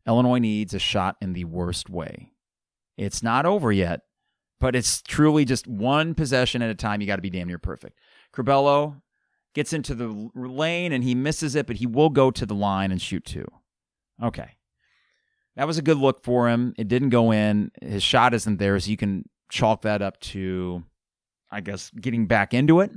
[0.08, 2.32] Illinois needs a shot in the worst way.
[2.98, 4.02] It's not over yet,
[4.60, 7.02] but it's truly just one possession at a time.
[7.02, 8.00] You got to be damn near perfect.
[8.34, 9.02] Curbelo
[9.54, 12.92] gets into the lane and he misses it, but he will go to the line
[12.92, 13.48] and shoot two.
[14.22, 14.58] Okay.
[15.56, 16.74] That was a good look for him.
[16.78, 17.72] It didn't go in.
[17.82, 20.84] His shot isn't there, so you can chalk that up to,
[21.52, 22.92] I guess, getting back into it.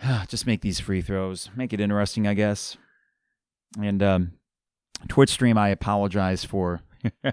[0.28, 1.50] Just make these free throws.
[1.56, 2.76] Make it interesting, I guess.
[3.80, 4.32] And um,
[5.08, 6.82] Twitch stream, I apologize for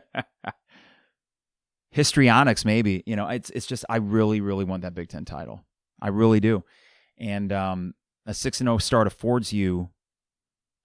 [1.91, 2.63] histrionics.
[2.63, 5.63] Maybe you know, it's it's just I really, really want that Big Ten title.
[6.01, 6.63] I really do,
[7.17, 7.93] and um,
[8.25, 9.89] a six and zero oh start affords you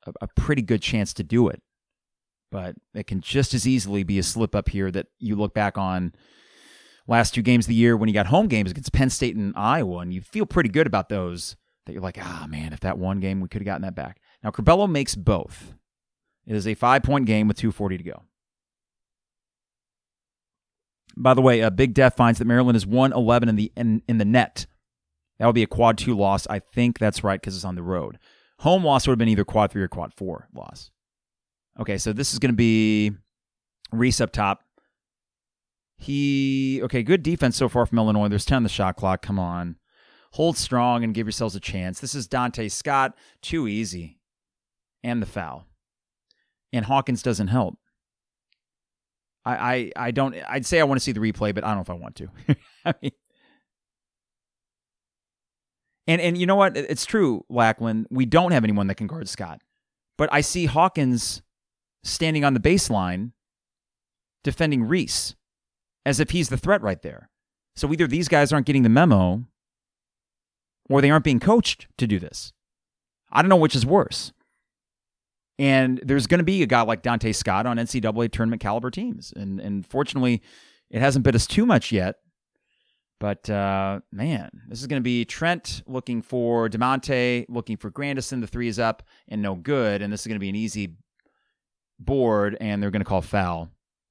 [0.07, 1.63] a, a pretty good chance to do it.
[2.51, 5.79] But it can just as easily be a slip up here that you look back
[5.79, 6.15] on
[7.07, 9.55] last two games of the year when you got home games against Penn State and
[9.57, 11.57] Iowa, and you feel pretty good about those.
[11.87, 14.21] That you're like, ah, man, if that one game we could have gotten that back.
[14.43, 15.75] Now Curbelo makes both.
[16.47, 18.23] It is a five point game with 240 to go.
[21.17, 24.19] By the way, uh, Big Def finds that Maryland is 111 in the in, in
[24.19, 24.67] the net.
[25.43, 26.47] That would be a quad two loss.
[26.47, 28.21] I think that's right because it's on the road.
[28.61, 30.93] Home loss would have been either quad three or quad four loss.
[31.81, 33.11] Okay, so this is going to be
[33.91, 34.61] Reese up top.
[35.97, 38.29] He okay, good defense so far from Illinois.
[38.29, 39.21] There's 10 on the shot clock.
[39.21, 39.79] Come on.
[40.35, 41.99] Hold strong and give yourselves a chance.
[41.99, 43.17] This is Donta Scott.
[43.41, 44.21] Too easy.
[45.03, 45.67] And the foul
[46.73, 47.79] and Hawkins doesn't help.
[49.45, 50.37] I, I, I don't.
[50.49, 52.15] I'd say I want to see the replay, but I don't know if I want
[52.15, 52.29] to.
[52.85, 53.11] I mean,
[56.07, 56.77] and and you know what?
[56.77, 58.07] It's true, Lackland.
[58.11, 59.61] We don't have anyone that can guard Scott,
[60.19, 61.43] but I see Hawkins
[62.05, 63.33] standing on the baseline,
[64.43, 65.35] defending Reese,
[66.05, 67.31] as if he's the threat right there.
[67.77, 69.45] So either these guys aren't getting the memo,
[70.89, 72.53] or they aren't being coached to do this.
[73.31, 74.33] I don't know which is worse.
[75.59, 79.33] And there's going to be a guy like Donta Scott on NCAA tournament caliber teams.
[79.35, 80.43] And, and fortunately,
[80.91, 82.17] it hasn't bit us too much yet.
[83.23, 88.41] But uh, man, this is going to be Trent looking for Da'Monte, looking for Grandison.
[88.41, 90.03] The three is up and no good.
[90.03, 90.97] And this is going to be an easy
[92.01, 93.71] board, and they're going to call foul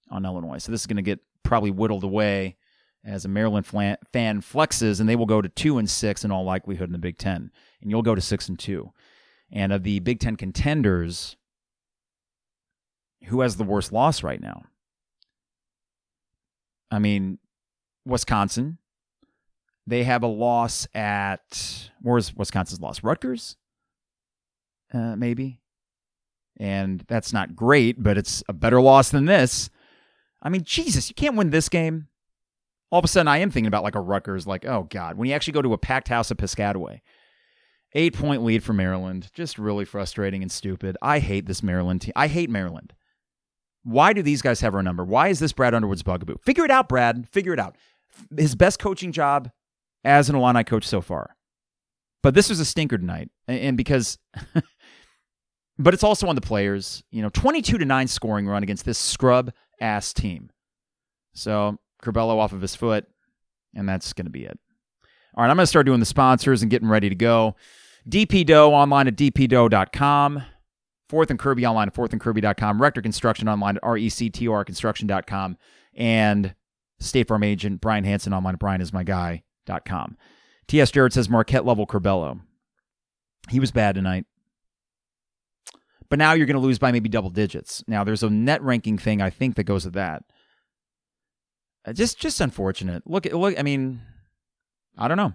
[0.10, 0.60] on Illinois.
[0.60, 2.56] So this is going to get probably whittled away
[3.04, 3.98] as a Maryland fan
[4.42, 7.18] flexes, and they will go to two and six in all likelihood in the Big
[7.18, 7.52] Ten,
[7.82, 8.94] and you'll go to six and two.
[9.52, 11.36] And of the Big Ten contenders,
[13.26, 14.64] who has the worst loss right now?
[16.90, 17.40] I mean,
[18.06, 18.78] Wisconsin.
[19.88, 23.04] They have a loss at where's Wisconsin's loss?
[23.04, 23.58] Rutgers,
[24.94, 25.60] uh, maybe.
[26.58, 29.70] And that's not great, but it's a better loss than this.
[30.42, 32.08] I mean, Jesus, you can't win this game.
[32.92, 35.30] All of a sudden, I am thinking about like a Rutgers, like, oh God, when
[35.30, 37.02] you actually go to a packed house at Piscataway
[37.94, 39.30] Eight point lead for Maryland.
[39.34, 40.98] Just really frustrating and stupid.
[41.02, 42.14] I hate this Maryland team.
[42.16, 42.94] I hate Maryland.
[43.84, 45.04] Why do these guys have our number?
[45.04, 46.38] Why is this Brad Underwood's bugaboo?
[46.38, 47.28] Figure it out, Brad.
[47.30, 47.76] Figure it out.
[48.38, 49.52] His best coaching job
[50.04, 51.36] as an Illini coach so far.
[52.24, 53.30] But this was a stinker tonight.
[53.48, 54.18] And because,
[55.80, 57.04] but it's also on the players.
[57.12, 60.50] You know, 22 to 9 scoring run against this scrub ass team.
[61.34, 63.06] So Curbelo off of his foot,
[63.76, 64.60] and that's going to be it.
[65.36, 67.56] All right, I'm going to start doing the sponsors and getting ready to go.
[68.10, 70.44] DP Dough online at dpdough.com.
[71.08, 72.82] Fourth and Kirby online at fourthandkirby.com.
[72.82, 75.58] Rector Construction online at rectorconstruction.com.
[75.96, 76.56] And
[77.00, 78.60] State Farm agent Brian Hanson online at
[79.68, 80.18] brianismyguy.com.
[80.68, 80.92] T.S.
[80.92, 82.42] Jarrett says Marquette level Curbelo.
[83.50, 84.26] He was bad tonight.
[86.10, 87.84] But now you're going to lose by maybe double digits.
[87.88, 90.24] Now there's a net ranking thing I think that goes with that.
[91.86, 93.04] Uh, just just unfortunate.
[93.08, 94.02] Look look I mean
[94.98, 95.34] I don't know.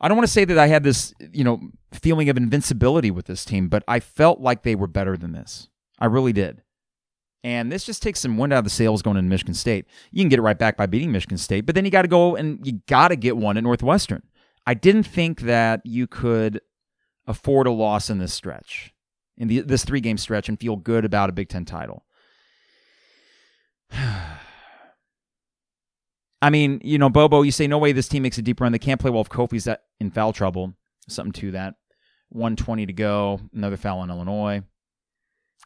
[0.00, 3.26] I don't want to say that I had this, you know, feeling of invincibility with
[3.26, 5.68] this team, but I felt like they were better than this.
[5.98, 6.62] I really did.
[7.46, 9.86] And this just takes some wind out of the sails going into Michigan State.
[10.10, 12.08] You can get it right back by beating Michigan State, but then you got to
[12.08, 14.24] go and you got to get one at Northwestern.
[14.66, 16.60] I didn't think that you could
[17.24, 18.92] afford a loss in this stretch,
[19.36, 22.04] in the, this three game stretch, and feel good about a Big Ten title.
[26.42, 28.72] I mean, you know, Bobo, you say no way this team makes a deep run.
[28.72, 29.68] They can't play well if Kofi's
[30.00, 30.74] in foul trouble.
[31.08, 31.74] Something to that.
[32.30, 33.40] 120 to go.
[33.54, 34.64] Another foul on Illinois.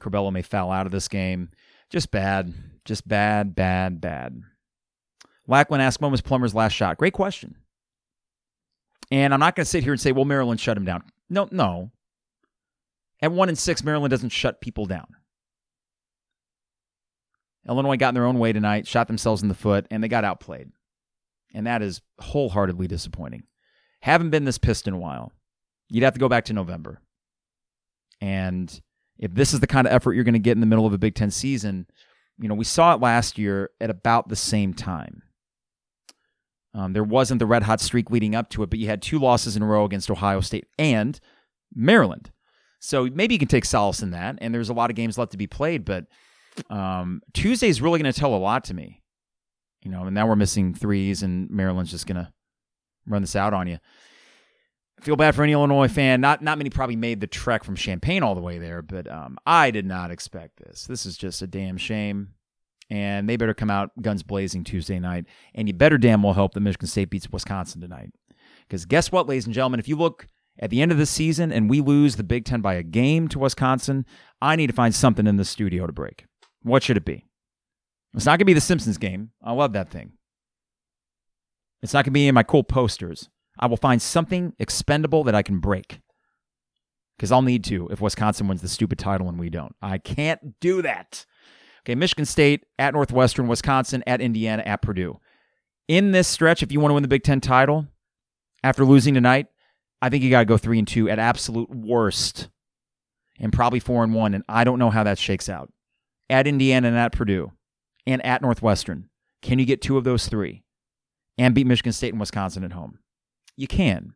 [0.03, 1.49] Curbelo may foul out of this game.
[1.91, 2.55] Just bad.
[2.85, 4.43] Just bad, bad, bad.
[5.47, 6.97] Lackland asked, when was Plummer's last shot?
[6.97, 7.57] Great question.
[9.11, 11.03] And I'm not going to sit here and say, well, Maryland shut him down.
[11.29, 11.91] No, no.
[13.21, 15.07] At one and six, Maryland doesn't shut people down.
[17.69, 20.25] Illinois got in their own way tonight, shot themselves in the foot, and they got
[20.25, 20.71] outplayed.
[21.53, 23.43] And that is wholeheartedly disappointing.
[24.01, 25.33] Haven't been this pissed in a while.
[25.91, 27.03] You'd have to go back to November.
[28.21, 28.81] And
[29.21, 30.95] if this is the kind of effort you're going to get in the middle of
[30.95, 31.87] a Big Ten season,
[32.39, 35.23] you know, we saw it last year at about the same time.
[36.73, 39.19] Um, there wasn't the red hot streak leading up to it, but you had two
[39.19, 41.21] losses in a row against Ohio State and
[41.75, 42.31] Maryland.
[42.79, 44.39] So maybe you can take solace in that.
[44.41, 46.07] And there's a lot of games left to be played, but
[46.71, 49.03] um, is really going to tell a lot to me.
[49.83, 52.33] You know, and now we're missing threes, and Maryland's just going to
[53.07, 53.79] run this out on you.
[55.03, 56.21] Feel bad for any Illinois fan.
[56.21, 59.39] Not not many probably made the trek from Champaign all the way there, but um,
[59.47, 60.85] I did not expect this.
[60.87, 62.35] This is just a damn shame.
[62.91, 65.27] And they better come out guns blazing Tuesday night.
[65.55, 68.11] And you better damn well hope that Michigan State beats Wisconsin tonight.
[68.67, 69.81] Because guess what, ladies and gentlemen?
[69.81, 70.27] If you look
[70.59, 73.29] at the end of the season and we lose the Big Ten by a game
[73.29, 74.05] to Wisconsin,
[74.43, 76.27] I need to find something in the studio to break.
[76.63, 77.25] What should it be?
[78.15, 79.31] It's not going to be the Simpsons game.
[79.43, 80.13] I love that thing.
[81.81, 83.29] It's not going to be in my cool posters.
[83.61, 86.01] I will find something expendable that I can break.
[87.17, 89.77] Because I'll need to if Wisconsin wins the stupid title and we don't.
[89.83, 91.27] I can't do that.
[91.83, 95.21] Okay, Michigan State at Northwestern, Wisconsin at Indiana at Purdue.
[95.87, 97.87] In this stretch, if you want to win the Big Ten title
[98.65, 99.49] after losing tonight,
[100.01, 102.49] I think you got to go three and two at absolute worst,
[103.39, 104.33] and probably four and one.
[104.33, 105.71] And I don't know how that shakes out
[106.31, 107.53] at Indiana and at Purdue
[108.07, 109.11] and at Northwestern.
[109.43, 110.63] Can you get two of those three
[111.37, 113.00] and beat Michigan State and Wisconsin at home?
[113.61, 114.15] You can.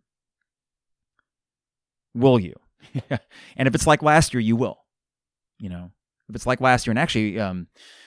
[2.15, 2.55] Will you?
[3.11, 4.79] and if it's like last year, you will.
[5.59, 5.91] You know,
[6.31, 7.67] if it's like last year, and actually, um,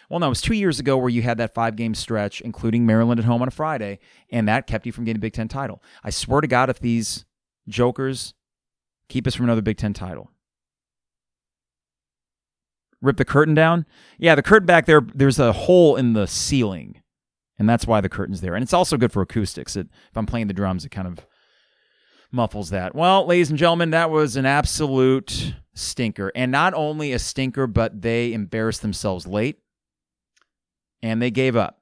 [0.10, 2.88] well, no, it was two years ago where you had that five game stretch, including
[2.88, 4.00] Maryland at home on a Friday,
[4.32, 5.84] and that kept you from getting a Big Ten title.
[6.04, 7.24] I swear to God, if these
[7.70, 8.34] jokers
[9.08, 10.32] keep us from another Big Ten title,
[13.00, 13.86] rip the curtain down.
[14.18, 17.04] Yeah, the curtain back there, there's a hole in the ceiling,
[17.60, 18.56] and that's why the curtain's there.
[18.56, 19.76] And it's also good for acoustics.
[19.76, 21.26] It, if I'm playing the drums, it kind of
[22.32, 22.94] muffles that.
[22.94, 26.32] Well, ladies and gentlemen, that was an absolute stinker.
[26.36, 29.58] And not only a stinker, but they embarrassed themselves late
[31.02, 31.80] and they gave up.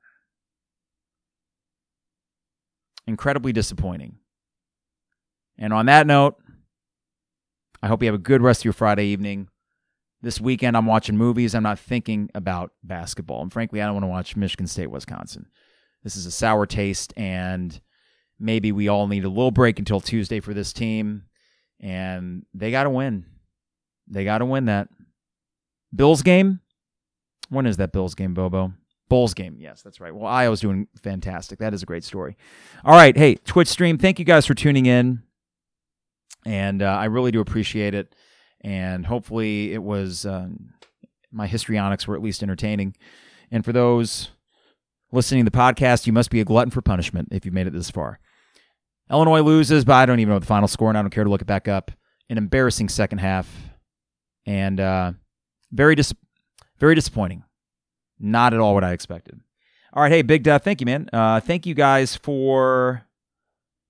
[3.08, 4.18] Incredibly disappointing.
[5.58, 6.38] And on that note,
[7.82, 9.48] I hope you have a good rest of your Friday evening.
[10.22, 11.54] This weekend, I'm watching movies.
[11.54, 13.44] I'm not thinking about basketball.
[13.44, 15.46] And frankly, I don't want to watch Michigan State, Wisconsin.
[16.06, 17.78] This is a sour taste, and
[18.40, 21.24] maybe we all need a little break until Tuesday for this team.
[21.82, 23.26] And they got to win.
[24.08, 24.88] They got to win that.
[25.94, 26.62] Bills game?
[27.50, 28.72] When is that Bills game, Bobo?
[29.10, 29.58] Bulls game.
[29.60, 30.16] Yes, that's right.
[30.16, 31.60] Well, Iowa's doing fantastic.
[31.60, 32.38] That is a great story.
[32.86, 33.18] All right.
[33.18, 35.24] Hey, Twitch stream, thank you guys for tuning in.
[36.46, 38.16] And uh, I really do appreciate it
[38.66, 40.48] and hopefully it was uh,
[41.32, 42.96] my histrionics were at least entertaining.
[43.52, 44.30] And for those
[45.16, 47.74] listening to the podcast, you must be a glutton for punishment if you've made it
[47.74, 48.20] this far.
[49.10, 51.30] Illinois loses, but I don't even know the final score, and I don't care to
[51.30, 51.92] look it back up.
[52.30, 53.48] An embarrassing second half,
[54.46, 55.12] and uh,
[55.72, 56.14] very dis-
[56.80, 57.44] very disappointing.
[58.20, 59.40] Not at all what I expected.
[59.94, 61.10] All right, hey, Big Death, thank you, man.
[61.14, 63.06] Uh, thank you guys for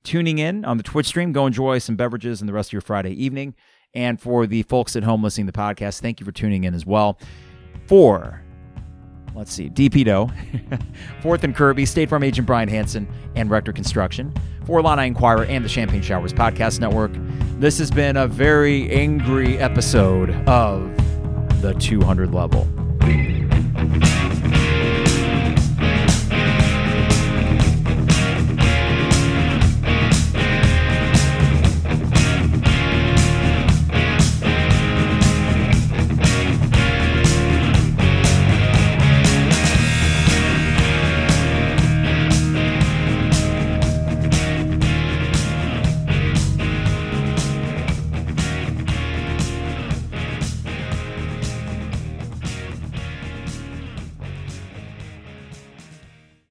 [0.04, 1.32] tuning in on the Twitch stream.
[1.32, 3.56] Go enjoy some beverages and the rest of your Friday evening.
[3.94, 6.74] And for the folks at home listening to the podcast, thank you for tuning in
[6.74, 7.18] as well.
[7.88, 8.44] For,
[9.36, 10.32] let's see, DP Dough,
[11.22, 14.34] Fourth and Kirby, State Farm Agent Brian Hanson, and Rector Construction.
[14.66, 17.12] For Illini Inquirer and the Champagne Showers Podcast Network,
[17.60, 20.82] this has been a very angry episode of
[21.62, 22.68] The 200 Level.